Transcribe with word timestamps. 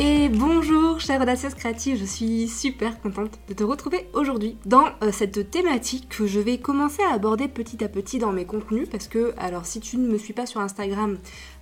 Et 0.00 0.28
bonjour 0.28 0.98
chère 0.98 1.20
audacieuse 1.22 1.54
créative, 1.54 1.96
je 1.96 2.04
suis 2.04 2.48
super 2.48 3.00
contente 3.00 3.38
de 3.48 3.54
te 3.54 3.62
retrouver 3.62 4.08
aujourd'hui 4.12 4.56
dans 4.66 4.86
euh, 5.02 5.12
cette 5.12 5.52
thématique 5.52 6.08
que 6.08 6.26
je 6.26 6.40
vais 6.40 6.58
commencer 6.58 7.00
à 7.08 7.14
aborder 7.14 7.46
petit 7.46 7.84
à 7.84 7.88
petit 7.88 8.18
dans 8.18 8.32
mes 8.32 8.44
contenus 8.44 8.88
parce 8.90 9.06
que 9.06 9.32
alors 9.38 9.66
si 9.66 9.78
tu 9.78 9.96
ne 9.96 10.08
me 10.10 10.18
suis 10.18 10.32
pas 10.32 10.46
sur 10.46 10.60
Instagram, 10.60 11.18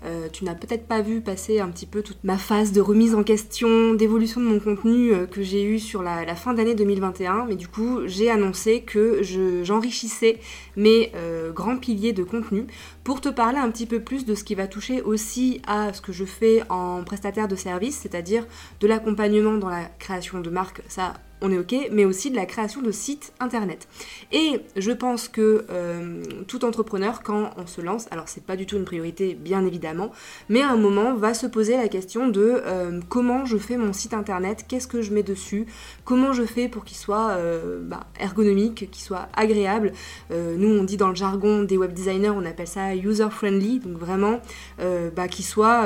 euh, 0.07 0.29
tu 0.33 0.47
n'as 0.47 0.55
peut-être 0.55 0.87
pas 0.87 1.03
vu 1.03 1.21
passer 1.21 1.61
un 1.61 1.69
petit 1.69 1.85
peu 1.85 2.01
toute 2.01 2.25
ma 2.25 2.39
phase 2.39 2.73
de 2.73 2.81
remise 2.81 3.15
en 3.15 3.23
question, 3.23 3.93
d'évolution 3.93 4.41
de 4.41 4.47
mon 4.47 4.61
contenu 4.61 5.13
euh, 5.13 5.27
que 5.27 5.43
j'ai 5.43 5.63
eu 5.63 5.79
sur 5.79 6.03
la, 6.03 6.35
fin 6.35 6.55
d'année 6.55 6.75
2021, 6.75 7.45
mais 7.47 7.57
du 7.57 7.69
coup 7.69 8.01
j'ai 8.07 8.31
annoncé 8.31 8.81
que 8.81 9.21
j'enrichissais 9.63 10.39
mes 10.77 11.13
grands 11.55 11.77
piliers 11.77 12.15
de 12.15 12.25
contenu 12.25 12.67
pour 13.05 13.21
te 13.21 13.29
parler 13.29 13.59
un 13.59 13.71
petit 13.71 13.85
peu 13.85 14.01
plus 14.01 14.25
de 14.25 14.35
ce 14.35 14.45
qui 14.45 14.55
va 14.55 14.67
toucher 14.67 15.03
aussi 15.03 15.61
à 15.67 15.93
ce 15.93 16.01
que 16.01 16.13
je 16.13 16.25
fais 16.25 16.63
en 16.71 17.05
prestataire 17.05 17.49
de 17.49 17.57
service, 17.57 17.99
c'est-à-dire 17.99 18.22
de 18.81 18.87
l'accompagnement 18.87 19.55
dans 19.55 19.69
la 19.69 19.85
création 19.99 20.41
de 20.41 20.51
marques, 20.51 20.83
ça 20.89 21.15
on 21.43 21.51
est 21.51 21.59
ok, 21.59 21.89
mais 21.91 22.05
aussi 22.05 22.31
de 22.31 22.37
la 22.37 22.47
création 22.47 22.81
de 22.81 22.91
sites 22.91 23.33
internet. 23.41 23.89
Et 24.31 24.61
je 24.77 24.93
pense 24.93 25.29
que 25.29 25.67
euh, 25.71 26.23
tout 26.47 26.65
entrepreneur, 26.65 27.23
quand 27.23 27.51
on 27.57 27.67
se 27.67 27.81
lance, 27.81 28.07
alors 28.11 28.29
c'est 28.29 28.45
pas 28.45 28.57
du 28.57 28.65
tout 28.65 28.77
une 28.77 28.85
priorité, 28.85 29.35
bien 29.35 29.67
évidemment, 29.67 30.13
mais 30.49 30.63
à 30.63 30.71
un 30.71 30.77
moment 30.77 31.15
va 31.15 31.35
se 31.35 31.47
poser 31.47 31.77
la 31.77 31.89
question 31.89 32.29
de 32.29 32.63
euh, 32.65 33.01
comment 33.09 33.45
je 33.45 33.59
fais 33.59 33.77
mon 33.77 33.93
site 33.93 34.15
internet, 34.15 34.65
qu'est-ce 34.69 34.87
que 34.87 35.03
je 35.03 35.13
mets 35.13 35.25
dessus, 35.25 35.67
comment 36.05 36.33
je 36.33 36.45
fais 36.45 36.69
pour 36.69 36.85
qu'il 36.85 36.97
soit 36.97 37.31
euh, 37.33 37.81
bah, 37.83 38.07
ergonomique, 38.21 38.91
qu'il 38.91 39.03
soit 39.03 39.29
agréable. 39.35 39.93
nous, 40.31 40.69
on 40.69 40.85
dit 40.85 40.97
dans 40.97 41.09
le 41.09 41.15
jargon 41.15 41.63
des 41.63 41.77
web 41.77 41.93
designers, 41.93 42.31
on 42.31 42.45
appelle 42.45 42.69
ça 42.69 42.95
user 42.95 43.29
friendly, 43.31 43.81
donc 43.81 43.99
vraiment 43.99 44.41
bah, 44.79 45.29
qu'il 45.29 45.45
soit 45.45 45.85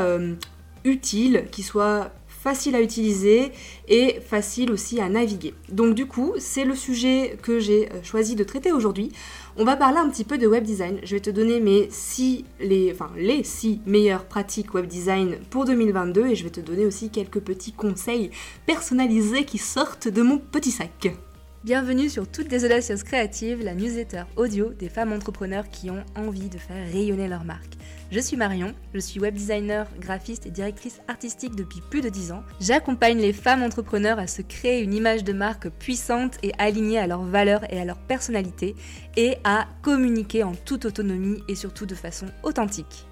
utile, 0.84 1.46
qu'il 1.50 1.64
soit 1.64 2.10
facile 2.46 2.76
à 2.76 2.80
utiliser 2.80 3.50
et 3.88 4.20
facile 4.20 4.70
aussi 4.70 5.00
à 5.00 5.08
naviguer. 5.08 5.52
Donc 5.68 5.96
du 5.96 6.06
coup, 6.06 6.34
c'est 6.38 6.64
le 6.64 6.76
sujet 6.76 7.36
que 7.42 7.58
j'ai 7.58 7.88
euh, 7.90 8.04
choisi 8.04 8.36
de 8.36 8.44
traiter 8.44 8.70
aujourd'hui. 8.70 9.10
On 9.56 9.64
va 9.64 9.74
parler 9.74 9.98
un 9.98 10.08
petit 10.08 10.22
peu 10.22 10.38
de 10.38 10.46
web 10.46 10.62
design. 10.62 11.00
Je 11.02 11.16
vais 11.16 11.20
te 11.20 11.30
donner 11.30 11.58
mes 11.58 11.88
six, 11.90 12.44
les, 12.60 12.92
enfin, 12.92 13.10
les 13.16 13.42
6 13.42 13.80
meilleures 13.84 14.26
pratiques 14.26 14.74
web 14.74 14.86
design 14.86 15.38
pour 15.50 15.64
2022 15.64 16.28
et 16.28 16.36
je 16.36 16.44
vais 16.44 16.50
te 16.50 16.60
donner 16.60 16.86
aussi 16.86 17.10
quelques 17.10 17.40
petits 17.40 17.72
conseils 17.72 18.30
personnalisés 18.64 19.44
qui 19.44 19.58
sortent 19.58 20.06
de 20.06 20.22
mon 20.22 20.38
petit 20.38 20.70
sac. 20.70 21.08
Bienvenue 21.64 22.08
sur 22.08 22.28
Toutes 22.28 22.46
des 22.46 22.64
audacieuses 22.64 23.02
créatives, 23.02 23.64
la 23.64 23.74
newsletter 23.74 24.22
audio 24.36 24.68
des 24.68 24.88
femmes 24.88 25.12
entrepreneurs 25.12 25.68
qui 25.68 25.90
ont 25.90 26.04
envie 26.14 26.48
de 26.48 26.58
faire 26.58 26.86
rayonner 26.92 27.26
leur 27.26 27.42
marque. 27.42 27.74
Je 28.12 28.20
suis 28.20 28.36
Marion, 28.36 28.72
je 28.94 29.00
suis 29.00 29.18
web 29.18 29.34
designer, 29.34 29.88
graphiste 29.98 30.46
et 30.46 30.50
directrice 30.50 31.00
artistique 31.08 31.56
depuis 31.56 31.80
plus 31.90 32.02
de 32.02 32.08
10 32.08 32.30
ans. 32.30 32.44
J'accompagne 32.60 33.18
les 33.18 33.32
femmes 33.32 33.64
entrepreneurs 33.64 34.20
à 34.20 34.28
se 34.28 34.42
créer 34.42 34.80
une 34.80 34.94
image 34.94 35.24
de 35.24 35.32
marque 35.32 35.68
puissante 35.70 36.38
et 36.44 36.52
alignée 36.56 37.00
à 37.00 37.08
leurs 37.08 37.24
valeurs 37.24 37.64
et 37.72 37.80
à 37.80 37.84
leur 37.84 37.98
personnalité 37.98 38.76
et 39.16 39.38
à 39.42 39.66
communiquer 39.82 40.44
en 40.44 40.52
toute 40.54 40.84
autonomie 40.84 41.42
et 41.48 41.56
surtout 41.56 41.84
de 41.84 41.96
façon 41.96 42.26
authentique. 42.44 43.06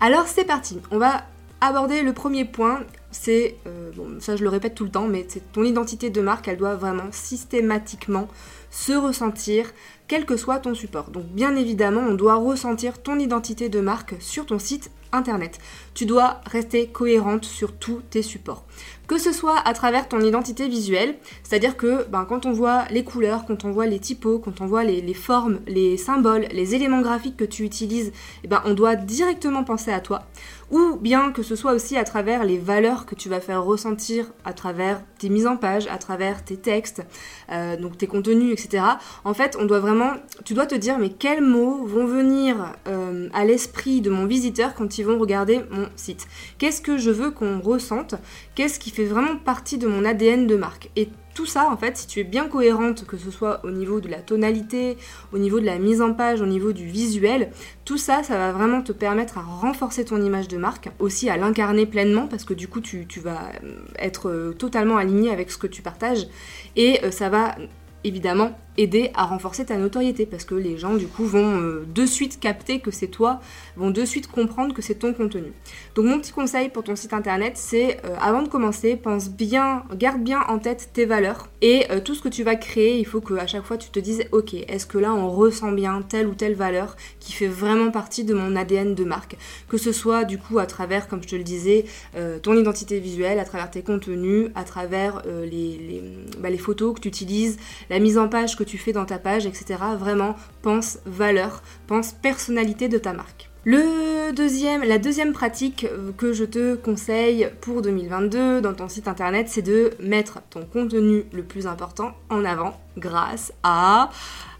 Alors 0.00 0.26
c'est 0.26 0.46
parti, 0.46 0.80
on 0.90 0.98
va 0.98 1.26
aborder 1.60 2.00
le 2.00 2.14
premier 2.14 2.46
point, 2.46 2.80
c'est, 3.10 3.56
euh, 3.66 3.90
bon 3.96 4.20
ça 4.20 4.36
je 4.36 4.42
le 4.42 4.48
répète 4.48 4.74
tout 4.74 4.84
le 4.84 4.90
temps, 4.90 5.08
mais 5.08 5.24
c'est 5.28 5.52
ton 5.52 5.64
identité 5.64 6.10
de 6.10 6.20
marque, 6.20 6.48
elle 6.48 6.58
doit 6.58 6.76
vraiment 6.76 7.10
systématiquement 7.10 8.28
se 8.70 8.92
ressentir 8.92 9.72
quel 10.08 10.26
que 10.26 10.36
soit 10.36 10.58
ton 10.58 10.74
support. 10.74 11.10
Donc 11.10 11.26
bien 11.26 11.56
évidemment, 11.56 12.02
on 12.02 12.14
doit 12.14 12.36
ressentir 12.36 13.02
ton 13.02 13.18
identité 13.18 13.68
de 13.68 13.80
marque 13.80 14.14
sur 14.20 14.46
ton 14.46 14.58
site 14.58 14.90
internet. 15.12 15.58
Tu 15.94 16.06
dois 16.06 16.40
rester 16.46 16.86
cohérente 16.86 17.44
sur 17.44 17.72
tous 17.72 18.02
tes 18.10 18.22
supports. 18.22 18.64
Que 19.08 19.16
ce 19.16 19.32
soit 19.32 19.58
à 19.58 19.72
travers 19.72 20.06
ton 20.06 20.20
identité 20.20 20.68
visuelle, 20.68 21.16
c'est-à-dire 21.42 21.78
que 21.78 22.06
ben, 22.10 22.26
quand 22.28 22.44
on 22.44 22.52
voit 22.52 22.84
les 22.90 23.04
couleurs, 23.04 23.46
quand 23.46 23.64
on 23.64 23.70
voit 23.70 23.86
les 23.86 23.98
typos, 23.98 24.38
quand 24.38 24.60
on 24.60 24.66
voit 24.66 24.84
les, 24.84 25.14
formes, 25.14 25.60
les 25.66 25.96
symboles, 25.96 26.46
les 26.52 26.74
éléments 26.74 27.00
graphiques 27.00 27.38
que 27.38 27.44
tu 27.44 27.64
utilises, 27.64 28.12
eh 28.44 28.48
ben, 28.48 28.60
on 28.66 28.74
doit 28.74 28.96
directement 28.96 29.64
penser 29.64 29.92
à 29.92 30.00
toi. 30.00 30.26
Ou 30.70 30.96
bien 31.00 31.32
que 31.32 31.42
ce 31.42 31.56
soit 31.56 31.72
aussi 31.72 31.96
à 31.96 32.04
travers 32.04 32.44
les 32.44 32.58
valeurs 32.58 33.06
que 33.06 33.14
tu 33.14 33.30
vas 33.30 33.40
faire 33.40 33.64
ressentir 33.64 34.26
à 34.44 34.52
travers 34.52 35.00
tes 35.18 35.30
mises 35.30 35.46
en 35.46 35.56
page, 35.56 35.86
à 35.86 35.96
travers 35.96 36.44
tes 36.44 36.58
textes, 36.58 37.02
euh, 37.50 37.76
donc 37.78 37.96
tes 37.96 38.06
contenus, 38.06 38.52
etc. 38.52 38.84
En 39.24 39.32
fait, 39.32 39.56
on 39.58 39.64
doit 39.64 39.80
vraiment, 39.80 40.12
tu 40.44 40.52
dois 40.52 40.66
te 40.66 40.74
dire 40.74 40.98
mais 40.98 41.08
quels 41.08 41.40
mots 41.42 41.86
vont 41.86 42.04
venir 42.04 42.74
euh, 42.86 43.30
à 43.32 43.46
l'esprit 43.46 44.02
de 44.02 44.10
mon 44.10 44.26
visiteur 44.26 44.74
quand 44.74 44.97
ils 44.98 45.06
vont 45.06 45.18
regarder 45.18 45.60
mon 45.70 45.88
site. 45.96 46.26
Qu'est-ce 46.58 46.80
que 46.80 46.98
je 46.98 47.10
veux 47.10 47.30
qu'on 47.30 47.60
ressente? 47.60 48.14
Qu'est-ce 48.54 48.78
qui 48.78 48.90
fait 48.90 49.04
vraiment 49.04 49.36
partie 49.36 49.78
de 49.78 49.86
mon 49.86 50.04
ADN 50.04 50.46
de 50.46 50.56
marque? 50.56 50.90
Et 50.96 51.08
tout 51.34 51.46
ça, 51.46 51.70
en 51.70 51.76
fait, 51.76 51.96
si 51.96 52.08
tu 52.08 52.18
es 52.18 52.24
bien 52.24 52.48
cohérente, 52.48 53.06
que 53.06 53.16
ce 53.16 53.30
soit 53.30 53.60
au 53.64 53.70
niveau 53.70 54.00
de 54.00 54.08
la 54.08 54.18
tonalité, 54.18 54.96
au 55.32 55.38
niveau 55.38 55.60
de 55.60 55.66
la 55.66 55.78
mise 55.78 56.02
en 56.02 56.12
page, 56.12 56.40
au 56.40 56.46
niveau 56.46 56.72
du 56.72 56.84
visuel, 56.84 57.52
tout 57.84 57.96
ça, 57.96 58.24
ça 58.24 58.36
va 58.36 58.50
vraiment 58.50 58.82
te 58.82 58.90
permettre 58.90 59.38
à 59.38 59.42
renforcer 59.42 60.04
ton 60.04 60.20
image 60.20 60.48
de 60.48 60.56
marque, 60.56 60.88
aussi 60.98 61.30
à 61.30 61.36
l'incarner 61.36 61.86
pleinement, 61.86 62.26
parce 62.26 62.42
que 62.42 62.54
du 62.54 62.66
coup, 62.66 62.80
tu, 62.80 63.06
vas 63.22 63.52
être 64.00 64.52
totalement 64.58 64.96
aligné 64.96 65.30
avec 65.30 65.52
ce 65.52 65.58
que 65.58 65.68
tu 65.68 65.80
partages, 65.80 66.26
et 66.74 67.04
euh, 67.04 67.12
ça 67.12 67.28
va 67.28 67.54
évidemment 68.02 68.58
aider 68.78 69.10
à 69.14 69.26
renforcer 69.26 69.66
ta 69.66 69.76
notoriété 69.76 70.24
parce 70.24 70.44
que 70.44 70.54
les 70.54 70.78
gens 70.78 70.94
du 70.94 71.08
coup 71.08 71.26
vont 71.26 71.60
euh, 71.60 71.84
de 71.92 72.06
suite 72.06 72.40
capter 72.40 72.78
que 72.78 72.90
c'est 72.90 73.08
toi, 73.08 73.40
vont 73.76 73.90
de 73.90 74.04
suite 74.04 74.28
comprendre 74.28 74.72
que 74.72 74.80
c'est 74.80 74.94
ton 74.94 75.12
contenu. 75.12 75.52
Donc 75.96 76.06
mon 76.06 76.18
petit 76.18 76.32
conseil 76.32 76.70
pour 76.70 76.84
ton 76.84 76.96
site 76.96 77.12
internet 77.12 77.54
c'est 77.56 77.98
euh, 78.04 78.16
avant 78.20 78.42
de 78.42 78.48
commencer, 78.48 78.96
pense 78.96 79.28
bien, 79.28 79.82
garde 79.94 80.22
bien 80.22 80.40
en 80.48 80.58
tête 80.58 80.90
tes 80.94 81.04
valeurs 81.04 81.48
et 81.60 81.90
euh, 81.90 82.00
tout 82.00 82.14
ce 82.14 82.22
que 82.22 82.28
tu 82.28 82.44
vas 82.44 82.54
créer, 82.54 82.98
il 82.98 83.04
faut 83.04 83.20
que 83.20 83.34
à 83.34 83.46
chaque 83.48 83.64
fois 83.64 83.76
tu 83.76 83.90
te 83.90 83.98
dises 83.98 84.24
ok, 84.30 84.54
est-ce 84.54 84.86
que 84.86 84.98
là 84.98 85.12
on 85.12 85.28
ressent 85.28 85.72
bien 85.72 86.00
telle 86.02 86.28
ou 86.28 86.34
telle 86.34 86.54
valeur 86.54 86.96
qui 87.18 87.32
fait 87.32 87.48
vraiment 87.48 87.90
partie 87.90 88.22
de 88.24 88.32
mon 88.32 88.54
ADN 88.54 88.94
de 88.94 89.04
marque, 89.04 89.36
que 89.68 89.76
ce 89.76 89.90
soit 89.90 90.24
du 90.24 90.38
coup 90.38 90.60
à 90.60 90.66
travers 90.66 91.08
comme 91.08 91.22
je 91.22 91.28
te 91.28 91.36
le 91.36 91.42
disais 91.42 91.84
ton 92.42 92.54
identité 92.54 93.00
visuelle, 93.00 93.38
à 93.38 93.44
travers 93.44 93.70
tes 93.70 93.82
contenus, 93.82 94.50
à 94.54 94.64
travers 94.64 95.22
les, 95.26 96.02
bah, 96.38 96.50
les 96.50 96.58
photos 96.58 96.94
que 96.94 97.00
tu 97.00 97.08
utilises, 97.08 97.58
la 97.90 97.98
mise 97.98 98.18
en 98.18 98.28
page 98.28 98.56
que 98.56 98.64
tu 98.68 98.78
fais 98.78 98.92
dans 98.92 99.06
ta 99.06 99.18
page, 99.18 99.46
etc. 99.46 99.80
Vraiment, 99.98 100.36
pense 100.62 100.98
valeur, 101.06 101.62
pense 101.86 102.12
personnalité 102.12 102.88
de 102.88 102.98
ta 102.98 103.12
marque. 103.12 103.50
Le 103.64 104.32
deuxième, 104.32 104.82
la 104.84 104.98
deuxième 104.98 105.32
pratique 105.32 105.86
que 106.16 106.32
je 106.32 106.44
te 106.44 106.74
conseille 106.76 107.50
pour 107.60 107.82
2022 107.82 108.60
dans 108.60 108.72
ton 108.72 108.88
site 108.88 109.08
internet, 109.08 109.48
c'est 109.48 109.62
de 109.62 109.90
mettre 110.00 110.40
ton 110.48 110.64
contenu 110.64 111.24
le 111.32 111.42
plus 111.42 111.66
important 111.66 112.12
en 112.30 112.44
avant 112.44 112.78
grâce 112.96 113.52
à 113.62 114.10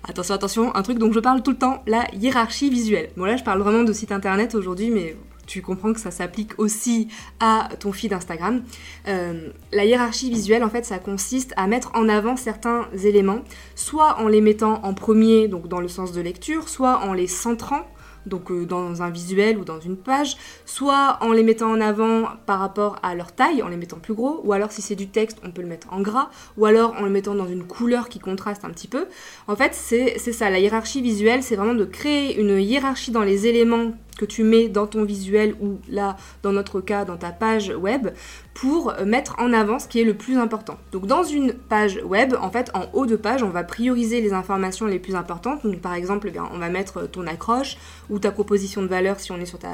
attention 0.08 0.34
attention, 0.34 0.75
un 0.75 0.82
truc 0.82 0.98
dont 0.98 1.12
je 1.12 1.20
parle 1.20 1.42
tout 1.42 1.50
le 1.50 1.58
temps, 1.58 1.82
la 1.86 2.06
hiérarchie 2.14 2.70
visuelle. 2.70 3.10
Bon 3.16 3.25
là, 3.25 3.36
je 3.36 3.44
parle 3.44 3.60
vraiment 3.60 3.84
de 3.84 3.92
site 3.92 4.12
internet 4.12 4.54
aujourd'hui, 4.54 4.90
mais 4.90 5.16
tu 5.48 5.62
comprends 5.62 5.92
que 5.92 6.00
ça 6.00 6.12
s'applique 6.12 6.59
aussi 6.59 7.09
à 7.41 7.70
ton 7.81 7.91
feed 7.91 8.12
Instagram. 8.12 8.62
Euh, 9.09 9.48
la 9.72 9.84
hiérarchie 9.84 10.31
visuelle, 10.31 10.62
en 10.62 10.69
fait, 10.69 10.84
ça 10.84 10.98
consiste 10.98 11.53
à 11.56 11.66
mettre 11.66 11.91
en 11.94 12.09
avant 12.09 12.36
certains 12.36 12.86
éléments, 13.03 13.41
soit 13.75 14.20
en 14.20 14.28
les 14.28 14.42
mettant 14.42 14.84
en 14.84 14.94
premier, 14.94 15.48
donc 15.48 15.66
dans 15.66 15.81
le 15.81 15.88
sens 15.88 16.12
de 16.12 16.20
lecture, 16.20 16.69
soit 16.69 17.00
en 17.00 17.14
les 17.14 17.26
centrant 17.26 17.87
donc 18.26 18.50
euh, 18.50 18.66
dans 18.66 19.03
un 19.03 19.10
visuel 19.10 19.58
ou 19.58 19.64
dans 19.64 19.81
une 19.81 19.97
page, 19.97 20.37
soit 20.66 21.19
en 21.20 21.32
les 21.32 21.42
mettant 21.42 21.70
en 21.70 21.81
avant 21.81 22.28
par 22.47 22.60
rapport 22.60 22.97
à 23.03 23.14
leur 23.14 23.32
taille, 23.32 23.62
en 23.62 23.69
les 23.69 23.76
mettant 23.76 23.98
plus 23.98 24.14
gros, 24.14 24.41
ou 24.44 24.53
alors 24.53 24.70
si 24.70 24.82
c'est 24.82 24.97
du 24.97 25.08
texte, 25.08 25.38
on 25.44 25.50
peut 25.50 25.62
le 25.62 25.69
mettre 25.69 25.92
en 25.92 26.00
gras, 26.00 26.31
ou 26.56 26.66
alors 26.66 26.94
en 26.98 27.03
le 27.03 27.10
mettant 27.10 27.34
dans 27.34 27.48
une 27.48 27.64
couleur 27.64 28.08
qui 28.08 28.19
contraste 28.19 28.64
un 28.64 28.70
petit 28.70 28.88
peu. 28.88 29.06
En 29.47 29.56
fait, 29.56 29.75
c'est 29.75 30.19
ça, 30.19 30.50
la 30.50 30.58
hiérarchie 30.58 31.00
visuelle, 31.00 31.42
c'est 31.42 31.56
vraiment 31.56 31.75
de 31.75 31.84
créer 31.84 32.38
une 32.38 32.60
hiérarchie 32.60 33.10
dans 33.10 33.22
les 33.22 33.47
éléments 33.47 33.92
que 34.19 34.27
tu 34.27 34.44
mets 34.44 34.69
dans 34.69 34.87
ton 34.87 35.05
visuel 35.05 35.55
ou 35.61 35.79
là, 35.88 36.17
dans 36.43 36.53
notre 36.53 36.82
cas, 36.82 37.06
dans 37.06 37.17
ta 37.17 37.31
page 37.31 37.70
web, 37.70 38.09
pour 38.53 38.93
mettre 39.06 39.37
en 39.38 39.53
avant 39.53 39.79
ce 39.79 39.88
qui 39.88 40.00
est 40.00 40.05
le 40.05 40.15
plus 40.15 40.37
important. 40.37 40.79
Donc 40.93 41.06
dans 41.06 41.23
une 41.23 41.55
page 41.55 42.00
web, 42.05 42.35
en 42.41 42.50
fait, 42.50 42.70
en 42.75 42.87
haut 42.93 43.06
de 43.06 43.17
page, 43.17 43.43
on 43.43 43.50
va 43.50 43.62
prioriser 43.62 44.20
les 44.20 44.32
informations 44.32 44.87
les 44.87 44.99
plus 44.99 45.15
importantes. 45.15 45.65
Donc 45.65 45.81
par 45.81 45.94
exemple, 45.94 46.31
eh 46.35 46.41
on 46.41 46.59
va 46.59 46.69
mettre 46.69 47.09
ton 47.09 47.26
accroche 47.26 47.76
ou 48.11 48.19
ta 48.19 48.32
proposition 48.32 48.82
de 48.82 48.88
valeur 48.88 49.20
si 49.20 49.32
on 49.32 49.37
est 49.37 49.47
sur 49.47 49.59
ta, 49.59 49.70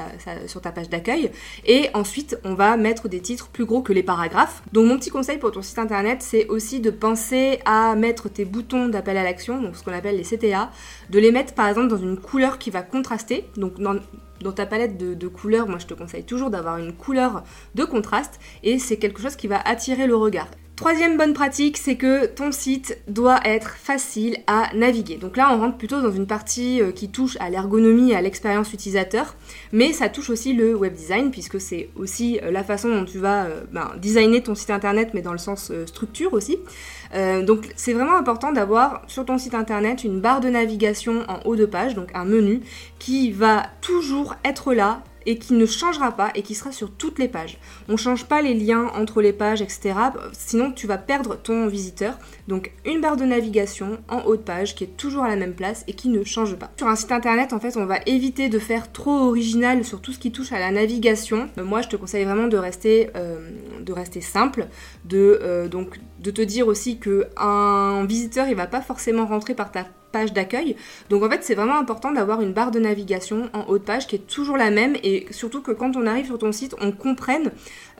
sur 0.47 0.61
ta 0.61 0.71
page 0.71 0.89
d'accueil. 0.89 1.31
Et 1.65 1.89
ensuite, 1.93 2.37
on 2.43 2.53
va 2.53 2.77
mettre 2.77 3.09
des 3.09 3.19
titres 3.19 3.47
plus 3.47 3.65
gros 3.65 3.81
que 3.81 3.91
les 3.93 4.03
paragraphes. 4.03 4.61
Donc 4.71 4.85
mon 4.87 4.97
petit 4.97 5.09
conseil 5.09 5.39
pour 5.39 5.51
ton 5.51 5.61
site 5.61 5.79
internet, 5.79 6.21
c'est 6.21 6.47
aussi 6.47 6.79
de 6.79 6.91
penser 6.91 7.59
à 7.65 7.95
mettre 7.95 8.29
tes 8.29 8.45
boutons 8.45 8.87
d'appel 8.87 9.17
à 9.17 9.23
l'action, 9.23 9.61
donc 9.61 9.75
ce 9.75 9.83
qu'on 9.83 9.93
appelle 9.93 10.17
les 10.17 10.23
CTA, 10.23 10.69
de 11.09 11.19
les 11.19 11.31
mettre 11.31 11.53
par 11.53 11.67
exemple 11.67 11.87
dans 11.87 11.97
une 11.97 12.17
couleur 12.17 12.57
qui 12.57 12.69
va 12.69 12.81
contraster. 12.81 13.45
Donc 13.57 13.79
dans, 13.79 14.51
ta 14.51 14.65
palette 14.65 14.97
de, 14.97 15.27
couleurs, 15.27 15.67
moi 15.67 15.79
je 15.79 15.85
te 15.85 15.93
conseille 15.93 16.23
toujours 16.23 16.49
d'avoir 16.49 16.77
une 16.77 16.93
couleur 16.93 17.43
de 17.73 17.83
contraste 17.83 18.39
et 18.63 18.79
c'est 18.79 18.97
quelque 18.97 19.21
chose 19.21 19.35
qui 19.35 19.47
va 19.47 19.59
attirer 19.59 20.07
le 20.07 20.15
regard. 20.15 20.47
Troisième 20.75 21.15
bonne 21.15 21.33
pratique, 21.33 21.77
c'est 21.77 21.95
que 21.95 22.25
ton 22.25 22.51
site 22.51 22.97
doit 23.07 23.39
être 23.45 23.77
facile 23.77 24.39
à 24.45 24.69
naviguer. 24.75 25.15
Donc 25.15 25.37
là, 25.37 25.53
on 25.53 25.59
rentre 25.59 25.77
plutôt 25.77 26.01
dans 26.01 26.11
une 26.11 26.27
partie 26.27 26.81
euh, 26.81 26.91
qui 26.91 27.07
touche 27.07 27.37
à 27.39 27.49
l'ergonomie 27.49 28.11
et 28.11 28.15
à 28.17 28.21
l'expérience 28.21 28.73
utilisateur, 28.73 29.35
mais 29.71 29.93
ça 29.93 30.09
touche 30.09 30.29
aussi 30.29 30.51
le 30.51 30.75
web 30.75 30.93
design, 30.93 31.31
puisque 31.31 31.61
c'est 31.61 31.89
aussi 31.95 32.41
euh, 32.43 32.51
la 32.51 32.61
façon 32.61 32.89
dont 32.89 33.05
tu 33.05 33.19
vas 33.19 33.45
euh, 33.45 33.63
ben, 33.71 33.93
designer 34.01 34.43
ton 34.43 34.53
site 34.53 34.69
internet, 34.69 35.11
mais 35.13 35.21
dans 35.21 35.31
le 35.31 35.37
sens 35.37 35.71
structure 35.85 36.33
aussi. 36.33 36.57
Donc 37.13 37.71
c'est 37.75 37.93
vraiment 37.93 38.15
important 38.17 38.51
d'avoir 38.51 39.01
sur 39.07 39.25
ton 39.25 39.37
site 39.37 39.53
internet 39.53 40.03
une 40.03 40.19
barre 40.19 40.41
de 40.41 40.49
navigation 40.49 41.23
en 41.27 41.39
haut 41.45 41.55
de 41.55 41.65
page, 41.65 41.95
donc 41.95 42.09
un 42.13 42.25
menu, 42.25 42.61
qui 42.99 43.31
va 43.31 43.63
toujours 43.81 44.35
être 44.43 44.73
là 44.73 45.03
et 45.25 45.37
qui 45.37 45.53
ne 45.53 45.65
changera 45.65 46.11
pas 46.11 46.31
et 46.35 46.41
qui 46.41 46.55
sera 46.55 46.71
sur 46.71 46.91
toutes 46.91 47.19
les 47.19 47.27
pages. 47.27 47.57
On 47.89 47.93
ne 47.93 47.97
change 47.97 48.25
pas 48.25 48.41
les 48.41 48.53
liens 48.53 48.91
entre 48.95 49.21
les 49.21 49.33
pages, 49.33 49.61
etc. 49.61 49.93
Sinon, 50.33 50.71
tu 50.71 50.87
vas 50.87 50.97
perdre 50.97 51.35
ton 51.35 51.67
visiteur. 51.67 52.17
Donc, 52.47 52.71
une 52.85 53.01
barre 53.01 53.17
de 53.17 53.25
navigation 53.25 53.97
en 54.07 54.21
haut 54.21 54.35
de 54.35 54.41
page 54.41 54.75
qui 54.75 54.83
est 54.83 54.97
toujours 54.97 55.23
à 55.23 55.27
la 55.27 55.35
même 55.35 55.55
place 55.55 55.83
et 55.87 55.93
qui 55.93 56.09
ne 56.09 56.23
change 56.23 56.55
pas. 56.55 56.71
Sur 56.77 56.87
un 56.87 56.95
site 56.95 57.11
internet, 57.11 57.53
en 57.53 57.59
fait, 57.59 57.75
on 57.77 57.85
va 57.85 57.97
éviter 58.05 58.49
de 58.49 58.59
faire 58.59 58.91
trop 58.91 59.11
original 59.11 59.83
sur 59.83 60.01
tout 60.01 60.11
ce 60.11 60.19
qui 60.19 60.31
touche 60.31 60.51
à 60.51 60.59
la 60.59 60.71
navigation. 60.71 61.49
Euh, 61.57 61.63
moi, 61.63 61.81
je 61.81 61.89
te 61.89 61.95
conseille 61.95 62.23
vraiment 62.23 62.47
de 62.47 62.57
rester, 62.57 63.09
euh, 63.15 63.49
de 63.81 63.93
rester 63.93 64.21
simple, 64.21 64.67
de, 65.05 65.39
euh, 65.41 65.67
donc, 65.67 65.99
de 66.25 66.31
te 66.31 66.41
dire 66.41 66.67
aussi 66.67 66.97
que 66.97 67.27
un 67.37 68.03
visiteur, 68.05 68.47
il 68.47 68.55
va 68.55 68.65
pas 68.65 68.81
forcément 68.81 69.27
rentrer 69.27 69.53
par 69.53 69.71
ta 69.71 69.85
page 70.15 70.31
d'accueil. 70.31 70.77
Donc 71.09 71.23
en 71.23 71.29
fait, 71.29 71.43
c'est 71.43 71.55
vraiment 71.55 71.77
important 71.77 72.13
d'avoir 72.13 72.39
une 72.39 72.53
barre 72.53 72.71
de 72.71 72.79
navigation 72.79 73.49
en 73.51 73.65
haut 73.67 73.77
de 73.77 73.83
page 73.83 74.07
qui 74.07 74.15
est 74.15 74.27
toujours 74.27 74.55
la 74.55 74.71
même 74.71 74.95
et 75.03 75.25
surtout 75.31 75.61
que 75.61 75.73
quand 75.73 75.97
on 75.97 76.07
arrive 76.07 76.27
sur 76.27 76.39
ton 76.39 76.53
site, 76.53 76.73
on 76.79 76.93
comprenne 76.93 77.51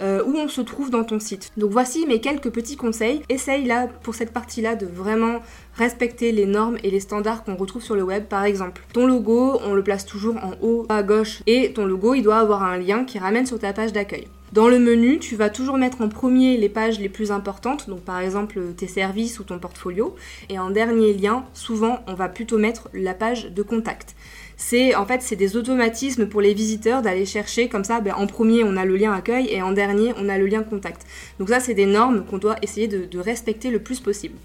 euh, 0.02 0.24
où 0.26 0.34
on 0.38 0.48
se 0.48 0.62
trouve 0.62 0.90
dans 0.90 1.04
ton 1.04 1.20
site. 1.20 1.52
Donc 1.58 1.72
voici 1.72 2.06
mes 2.08 2.22
quelques 2.22 2.50
petits 2.52 2.78
conseils. 2.78 3.22
Essaye 3.28 3.66
là, 3.66 3.88
pour 4.04 4.16
cette 4.16 4.32
partie-là, 4.32 4.76
de 4.76 4.86
vraiment 4.86 5.42
respecter 5.76 6.32
les 6.32 6.46
normes 6.46 6.78
et 6.84 6.90
les 6.90 7.02
standards 7.02 7.44
qu'on 7.44 7.56
retrouve 7.56 7.84
sur 7.84 7.96
le 7.96 8.04
web. 8.04 8.24
Par 8.26 8.46
exemple, 8.46 8.82
ton 8.94 9.06
logo, 9.08 9.60
on 9.66 9.74
le 9.74 9.84
place 9.84 10.06
toujours 10.06 10.38
en 10.38 10.54
haut 10.62 10.86
à 10.88 11.04
gauche 11.04 11.42
et 11.48 11.74
ton 11.74 11.86
logo, 11.86 12.14
il 12.14 12.24
doit 12.24 12.38
avoir 12.38 12.64
un 12.64 12.78
lien 12.78 13.04
qui 13.04 13.20
ramène 13.20 13.46
sur 13.46 13.60
ta 13.60 13.74
page 13.74 13.92
d'accueil. 13.92 14.28
Dans 14.56 14.70
le 14.70 14.80
menu, 14.80 15.20
tu 15.20 15.36
vas 15.36 15.50
toujours 15.50 15.76
mettre 15.76 16.02
en 16.02 16.08
premier 16.08 16.56
les 16.56 16.70
pages 16.70 16.98
les 16.98 17.10
plus 17.10 17.32
importantes, 17.34 17.90
donc 17.90 18.02
par 18.02 18.20
exemple 18.20 18.62
tes 18.78 18.88
services 18.88 19.38
ou 19.40 19.44
ton 19.44 19.60
portfolio, 19.60 20.16
et 20.48 20.58
en 20.58 20.70
dernier 20.70 21.14
lien, 21.14 21.44
souvent 21.54 22.00
on 22.08 22.14
va 22.14 22.30
plutôt 22.30 22.58
mettre 22.58 22.90
la 22.94 23.14
page 23.14 23.52
de 23.52 23.62
contact. 23.62 24.16
C'est 24.58 24.96
en 24.96 25.06
fait 25.06 25.22
c'est 25.22 25.36
des 25.36 25.58
automatismes 25.58 26.28
pour 26.28 26.42
les 26.42 26.54
visiteurs 26.54 27.02
d'aller 27.02 27.26
chercher 27.26 27.68
comme 27.68 27.84
ça. 27.84 28.00
Ben, 28.00 28.14
en 28.16 28.28
premier 28.28 28.64
on 28.64 28.78
a 28.78 28.86
le 28.86 28.96
lien 28.96 29.14
accueil 29.14 29.48
et 29.50 29.62
en 29.62 29.72
dernier 29.72 30.14
on 30.18 30.30
a 30.30 30.38
le 30.38 30.48
lien 30.48 30.64
contact. 30.64 31.06
Donc 31.40 31.50
ça 31.50 31.60
c'est 31.60 31.74
des 31.74 31.86
normes 31.86 32.26
qu'on 32.26 32.38
doit 32.38 32.56
essayer 32.62 32.88
de 32.88 33.20
respecter 33.20 33.70
le 33.70 33.80
plus 33.80 34.00
possible. 34.00 34.36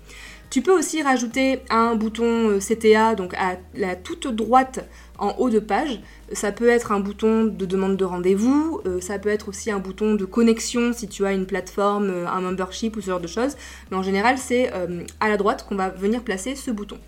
Tu 0.51 0.63
peux 0.63 0.77
aussi 0.77 1.01
rajouter 1.01 1.61
un 1.71 1.95
bouton 1.95 2.51
euh, 2.51 2.59
CTA, 2.59 3.15
donc 3.15 3.35
à 3.35 3.57
la 3.77 3.95
toute 3.95 4.27
droite 4.27 4.85
en 5.17 5.33
haut 5.39 5.49
de 5.49 5.61
page. 5.61 6.01
Ça 6.33 6.51
peut 6.51 6.69
être 6.69 6.91
un 6.91 6.99
bouton 6.99 7.45
de 7.45 7.67
demande 7.67 7.97
de 7.97 8.05
rendez-vous, 8.05 8.81
euh, 8.85 9.01
ça 9.01 9.21
peut 9.21 9.29
être 9.29 9.49
aussi 9.49 9.71
un 9.71 9.79
bouton 9.79 10.17
de 10.17 10.25
connexion 10.25 10.93
si 10.93 11.07
tu 11.07 11.25
as 11.25 11.35
une 11.35 11.47
plateforme, 11.47 12.11
euh, 12.11 12.27
un 12.27 12.41
membership 12.41 12.97
ou 12.97 13.01
ce 13.01 13.07
genre 13.07 13.21
de 13.21 13.29
choses. 13.29 13.57
Mais 13.93 13.97
en 13.97 14.03
général, 14.03 14.39
c'est 14.39 14.73
à 15.21 15.29
la 15.29 15.37
droite 15.37 15.65
qu'on 15.69 15.77
va 15.77 15.89
venir 15.89 16.23
placer 16.23 16.57
ce 16.57 16.73
bouton. 16.73 16.99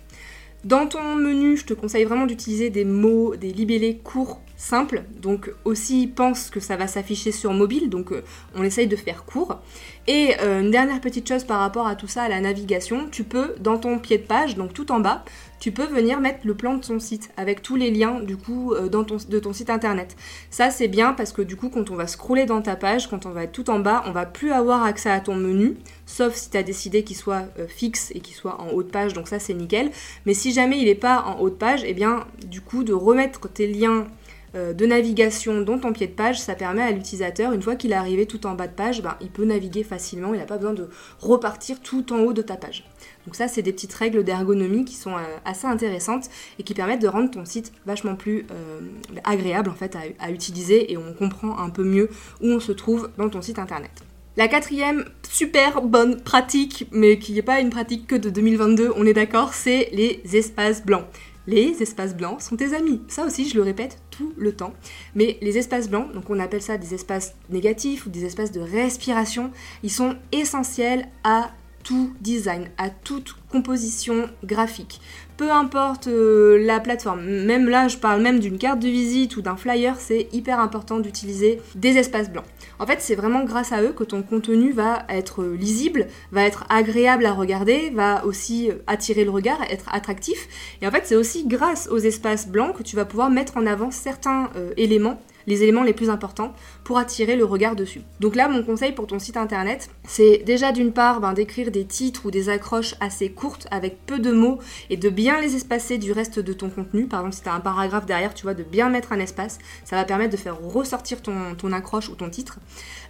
Dans 0.63 0.87
ton 0.87 1.15
menu, 1.15 1.57
je 1.57 1.65
te 1.65 1.73
conseille 1.73 2.05
vraiment 2.05 2.25
d'utiliser 2.25 2.69
des 2.69 2.85
mots, 2.85 3.35
des 3.35 3.51
libellés 3.51 3.97
courts, 3.97 4.39
simples. 4.63 5.03
Donc 5.21 5.51
aussi 5.65 6.07
pense 6.07 6.49
que 6.49 6.59
ça 6.59 6.77
va 6.77 6.87
s'afficher 6.87 7.31
sur 7.31 7.53
mobile, 7.53 7.89
donc 7.89 8.13
on 8.55 8.63
essaye 8.63 8.87
de 8.87 8.95
faire 8.95 9.25
court. 9.25 9.59
Et 10.07 10.35
euh, 10.41 10.61
une 10.61 10.71
dernière 10.71 10.99
petite 10.99 11.27
chose 11.27 11.43
par 11.43 11.59
rapport 11.59 11.87
à 11.87 11.95
tout 11.95 12.07
ça, 12.07 12.23
à 12.23 12.29
la 12.29 12.41
navigation, 12.41 13.07
tu 13.09 13.23
peux, 13.23 13.55
dans 13.59 13.77
ton 13.77 13.99
pied 13.99 14.17
de 14.17 14.23
page, 14.23 14.55
donc 14.55 14.73
tout 14.73 14.91
en 14.91 14.99
bas, 14.99 15.23
tu 15.59 15.71
peux 15.71 15.85
venir 15.85 16.19
mettre 16.19 16.39
le 16.43 16.55
plan 16.55 16.75
de 16.75 16.81
ton 16.81 16.99
site 16.99 17.29
avec 17.37 17.61
tous 17.61 17.77
les 17.77 17.89
liens 17.89 18.19
du 18.19 18.35
coup 18.35 18.73
euh, 18.73 18.89
de 18.89 19.39
ton 19.39 19.53
site 19.53 19.69
internet. 19.69 20.17
Ça 20.49 20.71
c'est 20.71 20.89
bien 20.89 21.13
parce 21.13 21.31
que 21.31 21.41
du 21.41 21.55
coup 21.55 21.69
quand 21.69 21.89
on 21.89 21.95
va 21.95 22.07
scroller 22.07 22.45
dans 22.45 22.61
ta 22.61 22.75
page, 22.75 23.07
quand 23.07 23.25
on 23.25 23.29
va 23.29 23.43
être 23.43 23.53
tout 23.53 23.69
en 23.69 23.79
bas, 23.79 24.03
on 24.05 24.11
va 24.11 24.25
plus 24.25 24.51
avoir 24.51 24.83
accès 24.83 25.09
à 25.09 25.21
ton 25.21 25.35
menu, 25.35 25.77
sauf 26.05 26.35
si 26.35 26.49
tu 26.49 26.57
as 26.57 26.63
décidé 26.63 27.03
qu'il 27.03 27.15
soit 27.15 27.43
euh, 27.59 27.67
fixe 27.67 28.11
et 28.13 28.19
qu'il 28.19 28.35
soit 28.35 28.59
en 28.59 28.71
haut 28.71 28.83
de 28.83 28.89
page, 28.89 29.13
donc 29.13 29.29
ça 29.29 29.39
c'est 29.39 29.53
nickel. 29.53 29.91
Mais 30.25 30.33
si 30.33 30.51
jamais 30.51 30.79
il 30.79 30.85
n'est 30.85 30.95
pas 30.95 31.21
en 31.21 31.39
haut 31.39 31.49
de 31.49 31.55
page, 31.55 31.85
et 31.85 31.91
eh 31.91 31.93
bien 31.93 32.25
du 32.45 32.59
coup 32.59 32.83
de 32.83 32.93
remettre 32.93 33.47
tes 33.47 33.67
liens 33.67 33.99
euh, 34.01 34.03
de 34.53 34.85
navigation 34.85 35.61
dont 35.61 35.79
ton 35.79 35.93
pied 35.93 36.07
de 36.07 36.11
page, 36.11 36.39
ça 36.39 36.53
permet 36.53 36.83
à 36.83 36.91
l'utilisateur, 36.91 37.53
une 37.53 37.61
fois 37.61 37.75
qu'il 37.75 37.91
est 37.91 37.95
arrivé 37.95 38.25
tout 38.25 38.45
en 38.45 38.53
bas 38.53 38.67
de 38.67 38.73
page, 38.73 39.01
ben, 39.01 39.15
il 39.19 39.29
peut 39.29 39.45
naviguer 39.45 39.83
facilement, 39.83 40.33
il 40.33 40.39
n'a 40.39 40.45
pas 40.45 40.57
besoin 40.57 40.73
de 40.73 40.89
repartir 41.19 41.79
tout 41.81 42.13
en 42.13 42.19
haut 42.19 42.33
de 42.33 42.41
ta 42.41 42.55
page. 42.55 42.85
Donc 43.25 43.35
ça, 43.35 43.47
c'est 43.47 43.61
des 43.61 43.71
petites 43.71 43.93
règles 43.93 44.23
d'ergonomie 44.23 44.85
qui 44.85 44.95
sont 44.95 45.15
euh, 45.15 45.21
assez 45.45 45.67
intéressantes 45.67 46.29
et 46.59 46.63
qui 46.63 46.73
permettent 46.73 47.01
de 47.01 47.07
rendre 47.07 47.31
ton 47.31 47.45
site 47.45 47.71
vachement 47.85 48.15
plus 48.15 48.45
euh, 48.51 48.81
agréable 49.23 49.69
en 49.69 49.75
fait 49.75 49.97
à, 50.19 50.31
utiliser 50.31 50.91
et 50.91 50.97
on 50.97 51.13
comprend 51.13 51.57
un 51.59 51.69
peu 51.69 51.83
mieux 51.83 52.09
où 52.41 52.47
on 52.47 52.59
se 52.59 52.71
trouve 52.71 53.09
dans 53.17 53.29
ton 53.29 53.41
site 53.41 53.59
internet. 53.59 53.91
La 54.35 54.47
quatrième 54.47 55.05
super 55.29 55.81
bonne 55.83 56.19
pratique, 56.21 56.87
mais 56.91 57.19
qui 57.19 57.33
n'est 57.33 57.43
pas 57.43 57.59
une 57.59 57.69
pratique 57.69 58.07
que 58.07 58.15
de 58.15 58.31
2022, 58.31 58.91
on 58.95 59.05
est 59.05 59.13
d'accord, 59.13 59.53
c'est 59.53 59.89
les 59.93 60.21
espaces 60.33 60.83
blancs. 60.83 61.05
Les 61.47 61.81
espaces 61.81 62.15
blancs 62.15 62.41
sont 62.41 62.55
tes 62.55 62.73
amis. 62.73 63.01
Ça 63.07 63.25
aussi, 63.25 63.47
je 63.49 63.55
le 63.55 63.63
répète 63.63 63.99
tout 64.11 64.33
le 64.37 64.53
temps. 64.53 64.73
Mais 65.15 65.37
les 65.41 65.57
espaces 65.57 65.89
blancs, 65.89 66.11
donc 66.13 66.29
on 66.29 66.39
appelle 66.39 66.61
ça 66.61 66.77
des 66.77 66.93
espaces 66.93 67.35
négatifs 67.49 68.05
ou 68.05 68.09
des 68.09 68.25
espaces 68.25 68.51
de 68.51 68.61
respiration, 68.61 69.51
ils 69.83 69.91
sont 69.91 70.15
essentiels 70.31 71.07
à 71.23 71.51
tout 71.83 72.13
design, 72.21 72.69
à 72.77 72.89
toute 72.89 73.35
composition 73.51 74.29
graphique. 74.43 74.99
Peu 75.37 75.51
importe 75.51 76.07
euh, 76.07 76.63
la 76.65 76.79
plateforme, 76.79 77.21
même 77.23 77.67
là 77.67 77.87
je 77.87 77.97
parle 77.97 78.21
même 78.21 78.39
d'une 78.39 78.57
carte 78.57 78.79
de 78.79 78.87
visite 78.87 79.35
ou 79.35 79.41
d'un 79.41 79.57
flyer, 79.57 79.95
c'est 79.99 80.27
hyper 80.31 80.59
important 80.59 80.99
d'utiliser 80.99 81.59
des 81.75 81.97
espaces 81.97 82.31
blancs. 82.31 82.45
En 82.79 82.87
fait, 82.87 83.01
c'est 83.01 83.15
vraiment 83.15 83.43
grâce 83.43 83.71
à 83.71 83.81
eux 83.81 83.93
que 83.93 84.03
ton 84.03 84.23
contenu 84.23 84.71
va 84.71 85.03
être 85.09 85.43
lisible, 85.43 86.07
va 86.31 86.43
être 86.43 86.65
agréable 86.69 87.25
à 87.25 87.33
regarder, 87.33 87.91
va 87.91 88.25
aussi 88.25 88.71
attirer 88.87 89.23
le 89.23 89.31
regard, 89.31 89.61
être 89.69 89.85
attractif. 89.93 90.47
Et 90.81 90.87
en 90.87 90.91
fait, 90.91 91.03
c'est 91.05 91.15
aussi 91.15 91.45
grâce 91.45 91.87
aux 91.89 91.99
espaces 91.99 92.47
blancs 92.47 92.75
que 92.75 92.83
tu 92.83 92.95
vas 92.95 93.05
pouvoir 93.05 93.29
mettre 93.29 93.57
en 93.57 93.65
avant 93.65 93.91
certains 93.91 94.49
euh, 94.55 94.73
éléments 94.77 95.19
les 95.47 95.63
éléments 95.63 95.83
les 95.83 95.93
plus 95.93 96.09
importants 96.09 96.53
pour 96.83 96.97
attirer 96.97 97.35
le 97.35 97.45
regard 97.45 97.75
dessus. 97.75 98.01
Donc 98.19 98.35
là, 98.35 98.47
mon 98.47 98.63
conseil 98.63 98.91
pour 98.91 99.07
ton 99.07 99.19
site 99.19 99.37
internet, 99.37 99.89
c'est 100.07 100.39
déjà 100.45 100.71
d'une 100.71 100.91
part 100.91 101.19
ben, 101.19 101.33
d'écrire 101.33 101.71
des 101.71 101.85
titres 101.85 102.25
ou 102.25 102.31
des 102.31 102.49
accroches 102.49 102.95
assez 102.99 103.29
courtes 103.29 103.67
avec 103.71 104.05
peu 104.05 104.19
de 104.19 104.31
mots 104.31 104.59
et 104.89 104.97
de 104.97 105.09
bien 105.09 105.39
les 105.41 105.55
espacer 105.55 105.97
du 105.97 106.11
reste 106.11 106.39
de 106.39 106.53
ton 106.53 106.69
contenu. 106.69 107.07
Par 107.07 107.21
exemple, 107.21 107.35
si 107.35 107.41
tu 107.41 107.49
as 107.49 107.53
un 107.53 107.59
paragraphe 107.59 108.05
derrière, 108.05 108.33
tu 108.33 108.43
vois, 108.43 108.53
de 108.53 108.63
bien 108.63 108.89
mettre 108.89 109.11
un 109.11 109.19
espace, 109.19 109.59
ça 109.83 109.95
va 109.95 110.03
permettre 110.03 110.31
de 110.31 110.37
faire 110.37 110.59
ressortir 110.59 111.21
ton, 111.21 111.71
accroche 111.73 112.09
ou 112.09 112.15
ton 112.15 112.29
titre. 112.29 112.59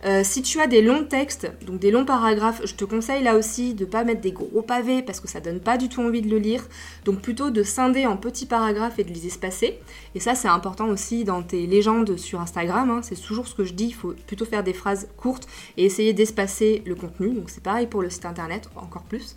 Euh, 0.05 0.21
si 0.23 0.41
tu 0.41 0.59
as 0.59 0.67
des 0.67 0.81
longs 0.81 1.03
textes, 1.03 1.51
donc 1.65 1.79
des 1.79 1.91
longs 1.91 2.05
paragraphes, 2.05 2.61
je 2.65 2.75
te 2.75 2.85
conseille 2.85 3.23
là 3.23 3.35
aussi 3.35 3.73
de 3.73 3.85
pas 3.85 4.03
mettre 4.03 4.21
des 4.21 4.31
gros 4.31 4.61
pavés 4.61 5.01
parce 5.01 5.19
que 5.19 5.27
ça 5.27 5.39
donne 5.39 5.59
pas 5.59 5.77
du 5.77 5.89
tout 5.89 6.01
envie 6.01 6.21
de 6.21 6.29
le 6.29 6.37
lire. 6.37 6.63
Donc 7.05 7.21
plutôt 7.21 7.49
de 7.49 7.63
scinder 7.63 8.05
en 8.05 8.17
petits 8.17 8.45
paragraphes 8.45 8.99
et 8.99 9.03
de 9.03 9.13
les 9.13 9.27
espacer. 9.27 9.79
Et 10.15 10.19
ça, 10.19 10.35
c'est 10.35 10.47
important 10.47 10.87
aussi 10.87 11.23
dans 11.23 11.41
tes 11.41 11.67
légendes 11.67 12.15
sur 12.23 12.41
Instagram. 12.41 12.89
Hein. 12.89 13.01
C'est 13.03 13.15
toujours 13.15 13.47
ce 13.47 13.55
que 13.55 13.63
je 13.63 13.73
dis. 13.73 13.85
Il 13.85 13.93
faut 13.93 14.13
plutôt 14.25 14.45
faire 14.45 14.63
des 14.63 14.73
phrases 14.73 15.07
courtes 15.17 15.47
et 15.77 15.85
essayer 15.85 16.13
d'espacer 16.13 16.81
le 16.85 16.95
contenu. 16.95 17.33
Donc 17.33 17.49
c'est 17.49 17.63
pareil 17.63 17.87
pour 17.87 18.01
le 18.01 18.09
site 18.09 18.25
internet, 18.25 18.69
encore 18.75 19.03
plus. 19.03 19.35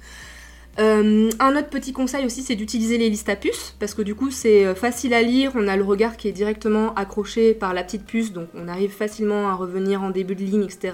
Euh, 0.78 1.30
un 1.40 1.56
autre 1.56 1.68
petit 1.68 1.92
conseil 1.92 2.26
aussi, 2.26 2.42
c'est 2.42 2.54
d'utiliser 2.54 2.98
les 2.98 3.08
listes 3.08 3.30
à 3.30 3.36
puces, 3.36 3.74
parce 3.78 3.94
que 3.94 4.02
du 4.02 4.14
coup 4.14 4.30
c'est 4.30 4.66
euh, 4.66 4.74
facile 4.74 5.14
à 5.14 5.22
lire, 5.22 5.52
on 5.54 5.68
a 5.68 5.76
le 5.76 5.82
regard 5.82 6.18
qui 6.18 6.28
est 6.28 6.32
directement 6.32 6.92
accroché 6.94 7.54
par 7.54 7.72
la 7.72 7.82
petite 7.82 8.04
puce, 8.04 8.32
donc 8.32 8.48
on 8.54 8.68
arrive 8.68 8.90
facilement 8.90 9.48
à 9.48 9.54
revenir 9.54 10.02
en 10.02 10.10
début 10.10 10.34
de 10.34 10.42
ligne, 10.42 10.64
etc. 10.64 10.92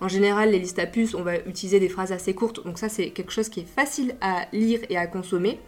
En 0.00 0.08
général, 0.08 0.50
les 0.50 0.58
listes 0.58 0.80
à 0.80 0.86
puces, 0.86 1.14
on 1.14 1.22
va 1.22 1.36
utiliser 1.46 1.78
des 1.78 1.88
phrases 1.88 2.10
assez 2.10 2.34
courtes, 2.34 2.64
donc 2.64 2.78
ça 2.78 2.88
c'est 2.88 3.10
quelque 3.10 3.30
chose 3.30 3.48
qui 3.48 3.60
est 3.60 3.68
facile 3.68 4.16
à 4.20 4.46
lire 4.52 4.80
et 4.88 4.96
à 4.96 5.06
consommer. 5.06 5.60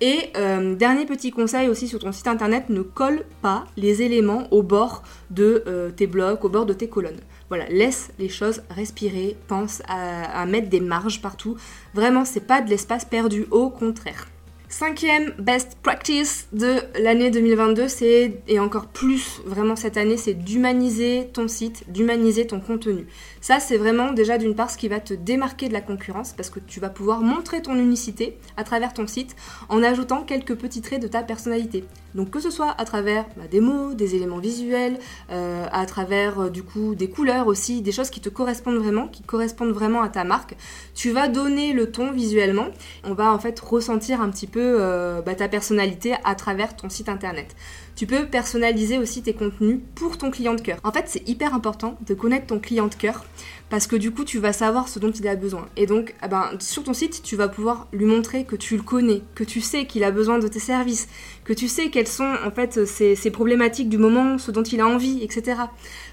Et 0.00 0.30
euh, 0.36 0.76
dernier 0.76 1.04
petit 1.04 1.32
conseil 1.32 1.68
aussi 1.68 1.88
sur 1.88 1.98
ton 1.98 2.12
site 2.12 2.28
internet, 2.28 2.70
ne 2.70 2.82
colle 2.82 3.24
pas 3.42 3.66
les 3.76 4.02
éléments 4.02 4.46
au 4.52 4.62
bord 4.62 5.02
de 5.30 5.92
tes 5.96 6.06
blocs, 6.06 6.44
au 6.44 6.48
bord 6.48 6.64
de 6.64 6.72
tes 6.72 6.88
colonnes. 6.88 7.20
Voilà, 7.50 7.68
laisse 7.68 8.12
les 8.20 8.28
choses 8.28 8.62
respirer, 8.70 9.36
pense 9.48 9.82
à, 9.88 10.46
mettre 10.46 10.68
des 10.68 10.80
marges 10.80 11.20
partout. 11.20 11.56
Vraiment, 11.94 12.24
c'est 12.24 12.46
pas 12.46 12.62
de 12.62 12.70
l'espace 12.70 13.04
perdu, 13.04 13.46
au 13.50 13.70
contraire. 13.70 14.28
Cinquième 14.72 15.32
best 15.36 15.78
practice 15.82 16.46
de 16.52 16.76
l'année 17.00 17.32
2022, 17.32 17.88
c'est, 17.88 18.40
et 18.46 18.60
encore 18.60 18.86
plus 18.86 19.40
vraiment 19.44 19.74
cette 19.74 19.96
année, 19.96 20.16
c'est 20.16 20.32
d'humaniser 20.32 21.28
ton 21.32 21.48
site, 21.48 21.90
d'humaniser 21.90 22.46
ton 22.46 22.60
contenu. 22.60 23.08
Ça, 23.40 23.58
c'est 23.58 23.76
vraiment 23.76 24.12
déjà 24.12 24.38
d'une 24.38 24.54
part 24.54 24.70
ce 24.70 24.78
qui 24.78 24.86
va 24.86 25.00
te 25.00 25.12
démarquer 25.12 25.66
de 25.66 25.72
la 25.72 25.80
concurrence 25.80 26.34
parce 26.34 26.50
que 26.50 26.60
tu 26.60 26.78
vas 26.78 26.88
pouvoir 26.88 27.20
montrer 27.20 27.62
ton 27.62 27.74
unicité 27.74 28.38
à 28.56 28.62
travers 28.62 28.94
ton 28.94 29.08
site 29.08 29.34
en 29.70 29.82
ajoutant 29.82 30.22
quelques 30.22 30.54
petits 30.54 30.82
traits 30.82 31.02
de 31.02 31.08
ta 31.08 31.24
personnalité. 31.24 31.84
Donc 32.14 32.30
que 32.30 32.38
ce 32.38 32.50
soit 32.50 32.74
à 32.78 32.84
travers 32.84 33.24
bah, 33.36 33.44
des 33.50 33.60
mots, 33.60 33.94
des 33.94 34.14
éléments 34.14 34.38
visuels, 34.38 34.98
euh, 35.30 35.66
à 35.72 35.84
travers 35.86 36.40
euh, 36.40 36.48
du 36.48 36.62
coup 36.62 36.94
des 36.94 37.08
couleurs 37.08 37.48
aussi, 37.48 37.82
des 37.82 37.92
choses 37.92 38.10
qui 38.10 38.20
te 38.20 38.28
correspondent 38.28 38.78
vraiment, 38.78 39.08
qui 39.08 39.22
correspondent 39.22 39.72
vraiment 39.72 40.02
à 40.02 40.08
ta 40.08 40.22
marque, 40.22 40.54
tu 40.94 41.10
vas 41.10 41.26
donner 41.26 41.72
le 41.72 41.90
ton 41.90 42.12
visuellement. 42.12 42.68
On 43.04 43.14
va 43.14 43.32
en 43.32 43.38
fait 43.38 43.58
ressentir 43.58 44.20
un 44.20 44.30
petit 44.30 44.46
peu 44.46 44.59
euh, 44.60 45.22
bah, 45.22 45.34
ta 45.34 45.48
personnalité 45.48 46.14
à 46.24 46.34
travers 46.34 46.76
ton 46.76 46.88
site 46.88 47.08
internet. 47.08 47.54
Tu 47.96 48.06
peux 48.06 48.26
personnaliser 48.26 48.98
aussi 48.98 49.22
tes 49.22 49.34
contenus 49.34 49.80
pour 49.94 50.18
ton 50.18 50.30
client 50.30 50.54
de 50.54 50.60
cœur. 50.60 50.78
En 50.84 50.92
fait, 50.92 51.04
c'est 51.06 51.28
hyper 51.28 51.54
important 51.54 51.98
de 52.06 52.14
connaître 52.14 52.46
ton 52.46 52.58
client 52.58 52.86
de 52.86 52.94
cœur 52.94 53.24
parce 53.70 53.86
que 53.86 53.96
du 53.96 54.10
coup, 54.10 54.24
tu 54.24 54.38
vas 54.38 54.52
savoir 54.52 54.88
ce 54.88 54.98
dont 54.98 55.12
il 55.12 55.26
a 55.28 55.36
besoin. 55.36 55.68
Et 55.76 55.86
donc, 55.86 56.14
eh 56.24 56.28
ben, 56.28 56.50
sur 56.58 56.82
ton 56.82 56.92
site, 56.92 57.22
tu 57.22 57.36
vas 57.36 57.48
pouvoir 57.48 57.86
lui 57.92 58.04
montrer 58.04 58.44
que 58.44 58.56
tu 58.56 58.76
le 58.76 58.82
connais, 58.82 59.22
que 59.34 59.44
tu 59.44 59.60
sais 59.60 59.86
qu'il 59.86 60.02
a 60.02 60.10
besoin 60.10 60.38
de 60.38 60.48
tes 60.48 60.58
services, 60.58 61.08
que 61.44 61.52
tu 61.52 61.68
sais 61.68 61.88
quelles 61.88 62.08
sont 62.08 62.32
en 62.44 62.50
fait 62.50 62.84
ses, 62.84 63.30
problématiques 63.30 63.88
du 63.88 63.96
moment, 63.96 64.38
ce 64.38 64.50
dont 64.50 64.64
il 64.64 64.80
a 64.80 64.86
envie, 64.86 65.22
etc. 65.22 65.62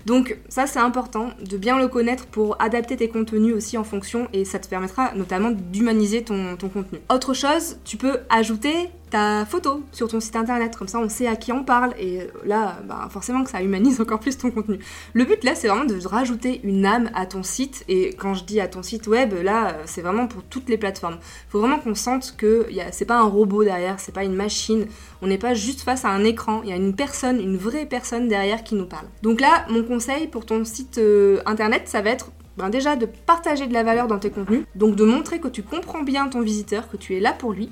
Donc, 0.05 0.37
ça, 0.49 0.67
c'est 0.67 0.79
important 0.79 1.31
de 1.43 1.57
bien 1.57 1.79
le 1.79 1.87
connaître 1.87 2.27
pour 2.27 2.61
adapter 2.61 2.95
tes 2.95 3.09
contenus 3.09 3.55
aussi 3.55 3.77
en 3.77 3.83
fonction 3.83 4.27
et 4.33 4.45
ça 4.45 4.59
te 4.59 4.67
permettra 4.67 5.13
notamment 5.15 5.49
d'humaniser 5.51 6.23
ton 6.23 6.55
contenu. 6.57 6.99
Autre 7.09 7.33
chose, 7.33 7.77
tu 7.85 7.97
peux 7.97 8.19
ajouter 8.29 8.89
ta 9.09 9.45
photo 9.45 9.83
sur 9.91 10.07
ton 10.07 10.19
site 10.19 10.35
internet, 10.35 10.75
comme 10.75 10.87
ça 10.87 10.99
on 10.99 11.09
sait 11.09 11.27
à 11.27 11.35
qui 11.35 11.51
on 11.51 11.63
parle, 11.63 11.93
et 11.99 12.27
là, 12.45 12.77
bah, 12.87 13.07
forcément 13.09 13.43
que 13.43 13.49
ça 13.49 13.61
humanise 13.61 14.01
encore 14.01 14.19
plus 14.19 14.37
ton 14.37 14.51
contenu. 14.51 14.79
Le 15.13 15.25
but 15.25 15.43
là, 15.43 15.55
c'est 15.55 15.67
vraiment 15.67 15.85
de 15.85 16.05
rajouter 16.05 16.61
une 16.63 16.85
âme 16.85 17.09
à 17.13 17.25
ton 17.25 17.43
site, 17.43 17.83
et 17.87 18.09
quand 18.09 18.33
je 18.33 18.43
dis 18.43 18.59
à 18.59 18.67
ton 18.67 18.83
site 18.83 19.07
web, 19.07 19.33
là, 19.33 19.77
c'est 19.85 20.01
vraiment 20.01 20.27
pour 20.27 20.43
toutes 20.43 20.69
les 20.69 20.77
plateformes. 20.77 21.17
Faut 21.49 21.59
vraiment 21.59 21.79
qu'on 21.79 21.95
sente 21.95 22.35
que 22.37 22.67
c'est 22.91 23.05
pas 23.05 23.19
un 23.19 23.27
robot 23.27 23.63
derrière, 23.63 23.99
c'est 23.99 24.13
pas 24.13 24.23
une 24.23 24.35
machine, 24.35 24.85
on 25.21 25.27
n'est 25.27 25.37
pas 25.37 25.53
juste 25.53 25.81
face 25.81 26.05
à 26.05 26.09
un 26.09 26.23
écran, 26.23 26.61
il 26.63 26.69
y 26.69 26.73
a 26.73 26.75
une 26.75 26.95
personne, 26.95 27.39
une 27.39 27.57
vraie 27.57 27.85
personne 27.85 28.27
derrière 28.27 28.63
qui 28.63 28.75
nous 28.75 28.85
parle. 28.85 29.07
Donc 29.23 29.41
là, 29.41 29.65
mon 29.69 29.83
conseil 29.83 30.27
pour 30.27 30.45
ton 30.45 30.63
site 30.65 30.97
euh, 30.97 31.41
internet, 31.45 31.83
ça 31.85 32.01
va 32.01 32.09
être 32.09 32.31
ben 32.57 32.69
déjà 32.69 32.95
de 32.95 33.05
partager 33.05 33.67
de 33.67 33.73
la 33.73 33.83
valeur 33.83 34.07
dans 34.07 34.19
tes 34.19 34.31
contenus, 34.31 34.63
donc 34.75 34.95
de 34.95 35.03
montrer 35.03 35.39
que 35.39 35.47
tu 35.47 35.63
comprends 35.63 36.01
bien 36.01 36.27
ton 36.27 36.41
visiteur, 36.41 36.89
que 36.89 36.97
tu 36.97 37.15
es 37.15 37.19
là 37.19 37.33
pour 37.33 37.53
lui. 37.53 37.69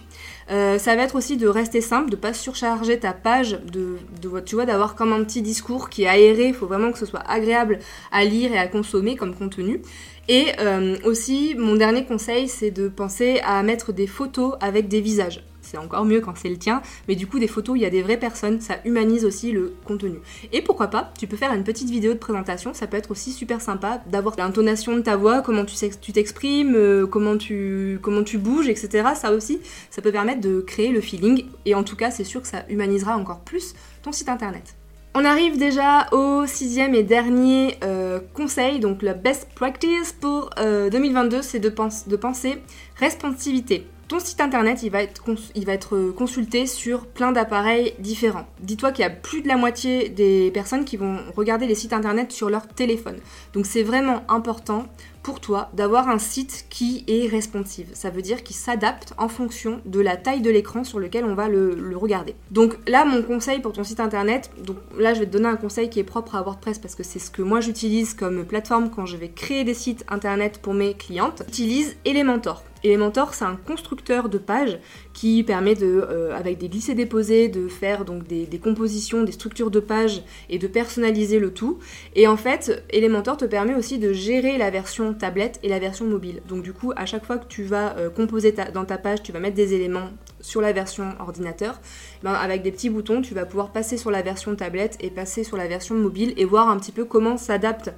Euh, 0.51 0.77
ça 0.77 0.95
va 0.95 1.03
être 1.03 1.15
aussi 1.15 1.37
de 1.37 1.47
rester 1.47 1.81
simple, 1.81 2.11
de 2.11 2.15
pas 2.15 2.33
surcharger 2.33 2.99
ta 2.99 3.13
page, 3.13 3.59
de, 3.63 3.97
tu 4.45 4.55
vois, 4.55 4.65
d'avoir 4.65 4.95
comme 4.95 5.11
un 5.11 5.23
petit 5.23 5.41
discours 5.41 5.89
qui 5.89 6.03
est 6.03 6.07
aéré. 6.07 6.47
Il 6.49 6.53
faut 6.53 6.67
vraiment 6.67 6.91
que 6.91 6.99
ce 6.99 7.05
soit 7.05 7.23
agréable 7.27 7.79
à 8.11 8.23
lire 8.23 8.53
et 8.53 8.59
à 8.59 8.67
consommer 8.67 9.15
comme 9.15 9.33
contenu. 9.33 9.81
Et 10.27 10.47
euh, 10.59 10.95
aussi, 11.03 11.55
mon 11.57 11.75
dernier 11.75 12.05
conseil, 12.05 12.47
c'est 12.47 12.71
de 12.71 12.87
penser 12.87 13.41
à 13.43 13.61
mettre 13.63 13.91
des 13.91 14.07
photos 14.07 14.55
avec 14.61 14.87
des 14.87 15.01
visages 15.01 15.43
c'est 15.65 15.77
encore 15.77 16.05
mieux 16.05 16.21
quand 16.21 16.37
c'est 16.37 16.49
le 16.49 16.57
tien, 16.57 16.81
mais 17.07 17.15
du 17.15 17.27
coup 17.27 17.39
des 17.39 17.47
photos, 17.47 17.75
il 17.77 17.81
y 17.81 17.85
a 17.85 17.89
des 17.89 18.01
vraies 18.01 18.17
personnes, 18.17 18.61
ça 18.61 18.75
humanise 18.85 19.25
aussi 19.25 19.51
le 19.51 19.73
contenu. 19.85 20.19
Et 20.53 20.61
pourquoi 20.61 20.87
pas, 20.87 21.11
tu 21.17 21.27
peux 21.27 21.37
faire 21.37 21.53
une 21.53 21.63
petite 21.63 21.89
vidéo 21.89 22.13
de 22.13 22.19
présentation, 22.19 22.73
ça 22.73 22.87
peut 22.87 22.97
être 22.97 23.11
aussi 23.11 23.31
super 23.31 23.61
sympa 23.61 24.01
d'avoir 24.07 24.35
l'intonation 24.37 24.95
de 24.95 25.01
ta 25.01 25.15
voix, 25.17 25.41
comment 25.41 25.65
tu 25.65 25.75
t'exprimes, 26.13 26.75
euh, 26.75 27.05
comment, 27.07 27.37
tu, 27.37 27.99
comment 28.01 28.23
tu 28.23 28.37
bouges, 28.37 28.67
etc. 28.67 29.09
Ça 29.15 29.31
aussi, 29.31 29.59
ça 29.89 30.01
peut 30.01 30.11
permettre 30.11 30.41
de 30.41 30.61
créer 30.61 30.91
le 30.91 31.01
feeling, 31.01 31.45
et 31.65 31.75
en 31.75 31.83
tout 31.83 31.95
cas 31.95 32.11
c'est 32.11 32.23
sûr 32.23 32.41
que 32.41 32.47
ça 32.47 32.65
humanisera 32.69 33.17
encore 33.17 33.41
plus 33.41 33.73
ton 34.03 34.11
site 34.11 34.29
internet. 34.29 34.75
On 35.17 35.23
arrive 35.23 35.57
déjà 35.57 36.07
au 36.11 36.45
sixième 36.45 36.93
et 36.93 37.01
dernier 37.01 37.77
euh, 37.85 38.19
conseil, 38.33 38.81
donc 38.81 39.01
la 39.01 39.13
best 39.13 39.47
practice 39.55 40.11
pour 40.11 40.49
2022, 40.57 41.37
euh, 41.37 41.41
c'est 41.41 41.61
de, 41.61 41.69
de 41.69 42.15
penser 42.17 42.61
responsivité. 42.97 43.87
Ton 44.07 44.19
site 44.19 44.39
internet, 44.39 44.83
il 44.83 44.91
va, 44.91 45.01
être 45.01 45.23
il 45.55 45.65
va 45.65 45.73
être 45.73 45.95
euh, 45.95 46.11
consulté 46.11 46.67
sur 46.67 47.07
plein 47.07 47.31
d'appareils 47.31 47.95
différents. 47.97 48.45
Dis-toi 48.59 48.91
qu'il 48.91 49.01
y 49.01 49.07
a 49.07 49.09
plus 49.09 49.41
de 49.41 49.47
la 49.47 49.57
moitié 49.57 50.09
des 50.09 50.51
personnes 50.51 50.85
qui 50.85 50.95
vont 50.95 51.17
regarder 51.35 51.65
les 51.65 51.73
sites 51.73 51.91
internet 51.91 52.31
sur 52.31 52.51
leur 52.51 52.67
téléphone. 52.67 53.17
Donc 53.53 53.65
c'est 53.65 53.81
vraiment 53.81 54.21
important 54.27 54.85
pour 55.23 55.39
toi 55.39 55.71
d'avoir 55.73 56.07
un 56.07 56.19
site 56.19 56.67
qui 56.69 57.03
est 57.07 57.27
responsive. 57.27 57.87
Ça 57.93 58.11
veut 58.11 58.21
dire 58.21 58.43
qu'il 58.43 58.55
s'adapte 58.55 59.15
en 59.17 59.27
fonction 59.27 59.81
de 59.85 59.99
la 59.99 60.17
taille 60.17 60.41
de 60.41 60.51
l'écran 60.51 60.83
sur 60.83 60.99
lequel 60.99 61.25
on 61.25 61.33
va 61.33 61.47
le, 61.47 61.97
regarder. 61.97 62.35
Donc 62.51 62.77
là, 62.87 63.05
mon 63.05 63.23
conseil 63.23 63.59
pour 63.59 63.73
ton 63.73 63.83
site 63.83 63.99
internet, 63.99 64.51
donc 64.63 64.77
là 64.99 65.15
je 65.15 65.21
vais 65.21 65.25
te 65.25 65.31
donner 65.31 65.47
un 65.47 65.55
conseil 65.55 65.89
qui 65.89 65.99
est 65.99 66.03
propre 66.03 66.35
à 66.35 66.43
WordPress 66.43 66.77
parce 66.77 66.93
que 66.93 67.01
c'est 67.01 67.17
ce 67.17 67.31
que 67.31 67.41
moi 67.41 67.59
j'utilise 67.59 68.13
comme 68.13 68.45
plateforme 68.45 68.91
quand 68.91 69.07
je 69.07 69.17
vais 69.17 69.29
créer 69.29 69.63
des 69.63 69.73
sites 69.73 70.05
internet 70.09 70.59
pour 70.61 70.75
mes 70.75 70.93
clientes. 70.93 71.41
J'utilise 71.47 71.95
Elementor. 72.05 72.63
Elementor, 72.83 73.33
c'est 73.33 73.45
un 73.45 73.55
constructeur 73.55 74.29
de 74.29 74.37
pages 74.37 74.79
qui 75.13 75.43
permet 75.43 75.75
de, 75.75 75.85
euh, 75.85 76.35
avec 76.35 76.57
des 76.57 76.69
glissés-déposés, 76.69 77.47
de 77.47 77.67
faire 77.67 78.05
donc 78.05 78.27
des, 78.27 78.47
compositions, 78.61 79.23
des 79.23 79.31
structures 79.31 79.71
de 79.71 79.79
pages 79.79 80.23
et 80.49 80.59
de 80.59 80.67
personnaliser 80.67 81.39
le 81.39 81.51
tout. 81.51 81.79
Et 82.15 82.27
en 82.27 82.37
fait, 82.37 82.83
Elementor 82.89 83.37
te 83.37 83.45
permet 83.45 83.75
aussi 83.75 83.97
de 83.97 84.13
gérer 84.13 84.57
la 84.57 84.69
version 84.69 85.13
tablette 85.13 85.59
et 85.63 85.69
la 85.69 85.79
version 85.79 86.05
mobile. 86.05 86.41
Donc 86.47 86.63
du 86.63 86.73
coup, 86.73 86.91
à 86.95 87.05
chaque 87.05 87.25
fois 87.25 87.37
que 87.37 87.47
tu 87.47 87.63
vas 87.63 87.95
euh, 87.97 88.09
composer 88.09 88.53
dans 88.73 88.85
ta 88.85 88.97
page, 88.97 89.23
tu 89.23 89.31
vas 89.31 89.39
mettre 89.39 89.55
des 89.55 89.73
éléments 89.73 90.09
sur 90.45 90.61
la 90.61 90.73
version 90.73 91.15
ordinateur, 91.19 91.81
ben, 92.23 92.33
avec 92.33 92.61
des 92.61 92.71
petits 92.71 92.91
boutons, 92.91 93.21
tu 93.21 93.33
vas 93.33 93.45
pouvoir 93.45 93.71
passer 93.71 93.97
sur 93.97 94.11
la 94.11 94.21
version 94.21 94.55
tablette 94.55 94.95
et 94.99 95.09
passer 95.09 95.43
sur 95.43 95.57
la 95.57 95.67
version 95.67 95.95
mobile 95.95 96.33
et 96.37 96.45
voir 96.45 96.69
un 96.69 96.77
petit 96.77 96.91
peu 96.91 97.03
comment 97.03 97.35
s'adaptent 97.35 97.91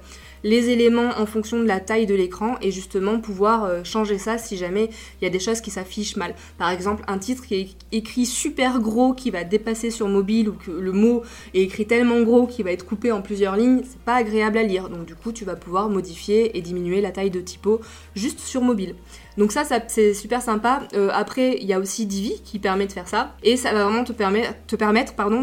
les 0.44 0.70
éléments 0.70 1.10
en 1.18 1.26
fonction 1.26 1.58
de 1.58 1.66
la 1.66 1.80
taille 1.80 2.06
de 2.06 2.14
l'écran 2.14 2.54
et 2.62 2.70
justement 2.70 3.20
pouvoir 3.20 3.64
euh, 3.64 3.84
changer 3.84 4.18
ça 4.18 4.38
si 4.38 4.56
jamais 4.56 4.88
il 5.20 5.24
y 5.24 5.26
a 5.26 5.30
des 5.30 5.40
choses 5.40 5.60
qui 5.60 5.70
s'affichent 5.70 6.16
mal. 6.16 6.34
Par 6.58 6.70
exemple, 6.70 7.02
un 7.06 7.18
titre 7.18 7.44
qui 7.44 7.54
est 7.56 7.68
écrit 7.92 8.24
super 8.24 8.80
gros 8.80 9.12
qui 9.12 9.30
va 9.30 9.44
dépasser 9.44 9.90
sur 9.90 10.08
mobile 10.08 10.48
ou 10.48 10.52
que 10.52 10.70
le 10.70 10.92
mot 10.92 11.22
est 11.54 11.62
écrit 11.62 11.86
tellement 11.86 12.22
gros 12.22 12.46
qu'il 12.46 12.64
va 12.64 12.72
être 12.72 12.86
coupé 12.86 13.12
en 13.12 13.20
plusieurs 13.20 13.56
lignes, 13.56 13.82
c'est 13.84 14.00
pas 14.00 14.14
agréable 14.14 14.58
à 14.58 14.62
lire. 14.62 14.88
Donc 14.88 15.04
du 15.04 15.14
coup, 15.14 15.32
tu 15.32 15.44
vas 15.44 15.56
pouvoir 15.56 15.90
modifier 15.90 16.56
et 16.56 16.62
diminuer 16.62 17.00
la 17.00 17.10
taille 17.10 17.30
de 17.30 17.40
typo 17.40 17.80
juste 18.14 18.40
sur 18.40 18.62
mobile. 18.62 18.94
Donc 19.38 19.52
ça, 19.52 19.62
c'est 19.86 20.14
super 20.14 20.42
sympa. 20.42 20.82
Euh, 20.94 21.10
après, 21.12 21.56
il 21.60 21.66
y 21.66 21.72
a 21.72 21.78
aussi 21.78 22.06
Divi 22.06 22.42
qui 22.42 22.58
permet 22.58 22.88
de 22.88 22.92
faire 22.92 23.06
ça. 23.06 23.36
Et 23.44 23.56
ça 23.56 23.72
va 23.72 23.84
vraiment 23.84 24.02
te, 24.02 24.12
permettre, 24.12 24.54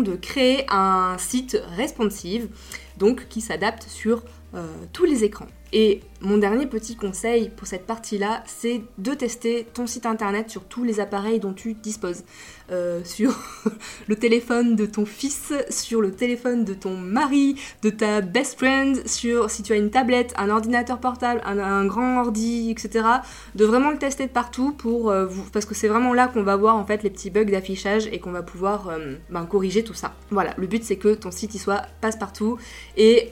de 0.02 0.16
créer 0.18 0.66
un 0.70 1.16
site 1.18 1.58
responsive, 1.78 2.50
donc 2.98 3.28
qui 3.30 3.40
s'adapte 3.40 3.84
sur 3.88 4.24
euh, 4.54 4.66
tous 4.92 5.06
les 5.06 5.24
écrans. 5.24 5.48
Et 5.78 6.00
mon 6.22 6.38
dernier 6.38 6.68
petit 6.68 6.96
conseil 6.96 7.50
pour 7.50 7.68
cette 7.68 7.86
partie-là, 7.86 8.46
c'est 8.48 8.82
de 8.98 9.14
tester 9.14 9.68
ton 9.74 9.88
site 9.88 10.06
internet 10.06 10.50
sur 10.50 10.64
tous 10.64 10.86
les 10.86 11.02
appareils 11.02 11.42
dont 11.42 11.52
tu 11.52 11.74
disposes. 11.74 12.24
Euh, 12.72 13.02
sur 13.04 13.38
le 14.08 14.16
téléphone 14.16 14.76
de 14.76 14.88
ton 14.88 15.06
fils, 15.06 15.54
sur 15.70 16.02
le 16.02 16.12
téléphone 16.12 16.64
de 16.66 16.74
ton 16.74 16.98
mari, 16.98 17.62
de 17.84 17.92
ta 17.92 18.22
best 18.22 18.58
friend, 18.58 19.08
sur 19.08 19.52
si 19.52 19.62
tu 19.62 19.74
as 19.74 19.76
une 19.76 19.92
tablette, 19.92 20.34
un 20.38 20.50
ordinateur 20.50 21.00
portable, 21.00 21.42
un, 21.46 21.86
grand 21.86 22.22
ordi, 22.22 22.72
etc. 22.72 23.06
De 23.54 23.66
vraiment 23.66 23.92
le 23.92 24.00
tester 24.00 24.26
de 24.26 24.32
partout 24.32 24.72
pour 24.72 25.12
euh, 25.12 25.28
vous, 25.28 25.44
parce 25.52 25.66
que 25.66 25.76
c'est 25.76 25.88
vraiment 25.88 26.14
là 26.14 26.28
qu'on 26.28 26.42
va 26.42 26.56
voir 26.56 26.76
en 26.76 26.86
fait 26.86 27.04
les 27.04 27.12
petits 27.12 27.30
bugs 27.30 27.44
d'affichage 27.44 28.08
et 28.12 28.20
qu'on 28.20 28.32
va 28.32 28.42
pouvoir 28.42 28.90
euh, 28.90 29.16
ben, 29.30 29.46
corriger 29.46 29.84
tout 29.84 29.94
ça. 29.94 30.16
Voilà, 30.32 30.56
le 30.58 30.66
but 30.66 30.84
c'est 30.84 30.98
que 30.98 31.14
ton 31.14 31.30
site 31.30 31.54
y 31.54 31.60
soit 31.60 31.84
passe 32.02 32.16
partout 32.16 32.58
et 32.98 33.30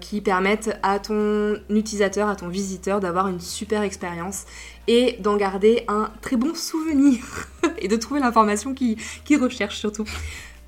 qui 0.00 0.20
permette 0.20 0.78
à 0.82 0.98
ton 0.98 1.56
utilisateur, 1.70 1.85
à 2.28 2.36
ton 2.36 2.48
visiteur 2.48 3.00
d'avoir 3.00 3.28
une 3.28 3.40
super 3.40 3.82
expérience 3.82 4.44
et 4.88 5.16
d'en 5.20 5.36
garder 5.36 5.84
un 5.88 6.10
très 6.20 6.36
bon 6.36 6.54
souvenir 6.54 7.18
et 7.78 7.88
de 7.88 7.96
trouver 7.96 8.20
l'information 8.20 8.74
qu'il 8.74 8.96
qui 9.24 9.36
recherche 9.36 9.78
surtout. 9.78 10.04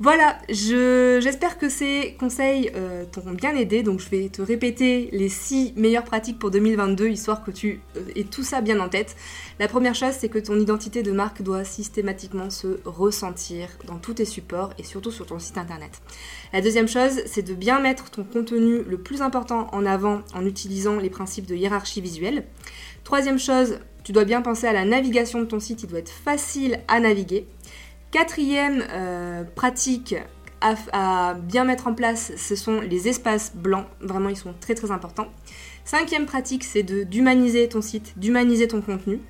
Voilà, 0.00 0.38
j'espère 0.48 1.58
que 1.58 1.68
ces 1.68 2.16
conseils 2.20 2.70
euh, 2.76 3.04
t'auront 3.04 3.32
bien 3.32 3.56
aidé. 3.56 3.82
Donc 3.82 3.98
je 3.98 4.08
vais 4.08 4.28
te 4.28 4.40
répéter 4.40 5.08
les 5.10 5.28
6 5.28 5.72
meilleures 5.74 6.04
pratiques 6.04 6.38
pour 6.38 6.52
2022, 6.52 7.08
histoire 7.08 7.42
que 7.42 7.50
tu 7.50 7.80
euh, 7.96 8.02
aies 8.14 8.22
tout 8.22 8.44
ça 8.44 8.60
bien 8.60 8.78
en 8.78 8.88
tête. 8.88 9.16
La 9.58 9.66
première 9.66 9.96
chose, 9.96 10.12
c'est 10.16 10.28
que 10.28 10.38
ton 10.38 10.56
identité 10.56 11.02
de 11.02 11.10
marque 11.10 11.42
doit 11.42 11.64
systématiquement 11.64 12.48
se 12.48 12.78
ressentir 12.84 13.70
dans 13.88 13.98
tous 13.98 14.14
tes 14.14 14.24
supports 14.24 14.70
et 14.78 14.84
surtout 14.84 15.10
sur 15.10 15.26
ton 15.26 15.40
site 15.40 15.58
internet. 15.58 16.00
La 16.52 16.60
deuxième 16.60 16.88
chose, 16.88 17.20
c'est 17.26 17.42
de 17.42 17.54
bien 17.54 17.80
mettre 17.80 18.08
ton 18.08 18.22
contenu 18.22 18.84
le 18.84 18.98
plus 18.98 19.20
important 19.20 19.66
en 19.72 19.84
avant 19.84 20.22
en 20.32 20.46
utilisant 20.46 20.98
les 20.98 21.10
principes 21.10 21.46
de 21.46 21.56
hiérarchie 21.56 22.00
visuelle. 22.00 22.44
Troisième 23.02 23.40
chose, 23.40 23.80
tu 24.04 24.12
dois 24.12 24.24
bien 24.24 24.42
penser 24.42 24.68
à 24.68 24.72
la 24.72 24.84
navigation 24.84 25.40
de 25.40 25.46
ton 25.46 25.58
site, 25.58 25.82
il 25.82 25.88
doit 25.88 25.98
être 25.98 26.08
facile 26.08 26.78
à 26.86 27.00
naviguer. 27.00 27.48
Quatrième 28.10 28.84
euh, 28.90 29.44
pratique 29.54 30.14
à, 30.60 31.34
bien 31.34 31.64
mettre 31.64 31.86
en 31.86 31.94
place, 31.94 32.32
ce 32.36 32.56
sont 32.56 32.80
les 32.80 33.06
espaces 33.08 33.52
blancs. 33.54 33.86
Vraiment, 34.00 34.28
ils 34.28 34.36
sont 34.36 34.54
très 34.60 34.74
très 34.74 34.90
importants. 34.90 35.28
Cinquième 35.84 36.26
pratique, 36.26 36.64
c'est 36.64 36.82
d'humaniser 36.82 37.68
ton 37.68 37.80
site, 37.80 38.18
d'humaniser 38.18 38.66
ton 38.68 38.80
contenu. 38.80 39.20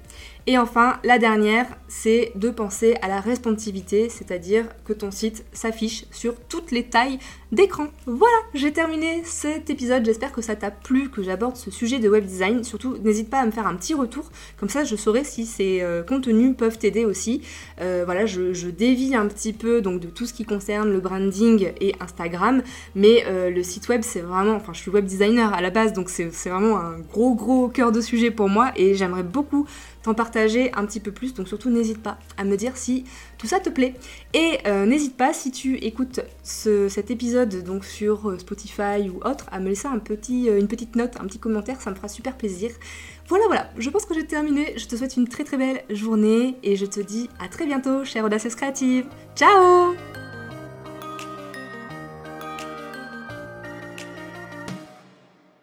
Et 0.50 0.56
enfin, 0.56 0.98
la 1.04 1.18
dernière, 1.18 1.66
c'est 1.88 2.32
de 2.34 2.48
penser 2.48 2.96
à 3.02 3.08
la 3.08 3.20
responsivité, 3.20 4.08
c'est-à-dire 4.08 4.64
que 4.86 4.94
ton 4.94 5.10
site 5.10 5.44
s'affiche 5.52 6.06
sur 6.10 6.36
toutes 6.48 6.70
les 6.70 6.84
tailles 6.84 7.18
d'écran. 7.52 7.88
Voilà, 8.06 8.36
j'ai 8.54 8.72
terminé 8.72 9.20
cet 9.24 9.68
épisode, 9.68 10.06
j'espère 10.06 10.32
que 10.32 10.40
ça 10.40 10.56
t'a 10.56 10.70
plu, 10.70 11.10
que 11.10 11.22
j'aborde 11.22 11.56
ce 11.56 11.70
sujet 11.70 11.98
de 11.98 12.08
web 12.08 12.24
design. 12.24 12.64
Surtout, 12.64 12.96
n'hésite 13.04 13.28
pas 13.28 13.40
à 13.40 13.46
me 13.46 13.50
faire 13.50 13.66
un 13.66 13.74
petit 13.74 13.92
retour, 13.92 14.30
comme 14.58 14.70
ça 14.70 14.84
je 14.84 14.96
saurai 14.96 15.22
si 15.22 15.44
ces 15.44 15.82
euh, 15.82 16.02
contenus 16.02 16.56
peuvent 16.56 16.78
t'aider 16.78 17.04
aussi. 17.04 17.42
Euh, 17.82 18.04
voilà, 18.06 18.24
je, 18.24 18.68
dévie 18.68 19.14
un 19.14 19.26
petit 19.26 19.52
peu 19.52 19.82
donc 19.82 20.00
de 20.00 20.06
tout 20.08 20.24
ce 20.24 20.32
qui 20.32 20.46
concerne 20.46 20.90
le 20.90 21.00
branding 21.00 21.72
et 21.80 21.94
Instagram, 22.00 22.62
mais 22.94 23.24
euh, 23.26 23.50
le 23.50 23.62
site 23.62 23.88
web 23.88 24.00
c'est 24.02 24.20
vraiment, 24.20 24.54
enfin 24.54 24.72
je 24.72 24.80
suis 24.80 24.90
web 24.90 25.04
designer 25.04 25.52
à 25.52 25.60
la 25.60 25.68
base, 25.70 25.92
donc 25.92 26.08
c'est 26.08 26.30
vraiment 26.48 26.78
un 26.78 26.98
gros 26.98 27.34
gros 27.34 27.68
cœur 27.68 27.92
de 27.92 28.00
sujet 28.00 28.30
pour 28.30 28.48
moi 28.48 28.72
et 28.76 28.94
j'aimerais 28.94 29.22
beaucoup 29.22 29.66
t'en 30.02 30.14
partager 30.14 30.37
un 30.74 30.86
petit 30.86 31.00
peu 31.00 31.12
plus. 31.12 31.34
Donc 31.34 31.48
surtout 31.48 31.70
n'hésite 31.70 32.02
pas 32.02 32.18
à 32.36 32.44
me 32.44 32.56
dire 32.56 32.76
si 32.76 33.04
tout 33.38 33.46
ça 33.46 33.60
te 33.60 33.70
plaît. 33.70 33.94
Et 34.34 34.58
euh, 34.66 34.86
n'hésite 34.86 35.16
pas 35.16 35.32
si 35.32 35.50
tu 35.50 35.76
écoutes 35.76 36.20
cet 36.42 37.10
épisode 37.10 37.62
donc 37.64 37.84
sur 37.84 38.30
euh, 38.30 38.38
Spotify 38.38 39.08
ou 39.08 39.16
autre 39.24 39.46
à 39.50 39.60
me 39.60 39.68
laisser 39.68 39.88
un 39.88 39.98
petit, 39.98 40.48
euh, 40.48 40.58
une 40.58 40.68
petite 40.68 40.96
note, 40.96 41.16
un 41.20 41.26
petit 41.26 41.38
commentaire, 41.38 41.80
ça 41.80 41.90
me 41.90 41.94
fera 41.96 42.08
super 42.08 42.36
plaisir. 42.36 42.70
Voilà 43.28 43.44
voilà, 43.46 43.70
je 43.76 43.90
pense 43.90 44.06
que 44.06 44.14
j'ai 44.14 44.26
terminé. 44.26 44.74
Je 44.76 44.86
te 44.86 44.96
souhaite 44.96 45.16
une 45.16 45.28
très 45.28 45.44
très 45.44 45.56
belle 45.56 45.82
journée 45.90 46.56
et 46.62 46.76
je 46.76 46.86
te 46.86 47.00
dis 47.00 47.28
à 47.40 47.48
très 47.48 47.66
bientôt, 47.66 48.04
chère 48.04 48.24
audacieuse 48.24 48.54
créative. 48.54 49.06
Ciao 49.36 49.94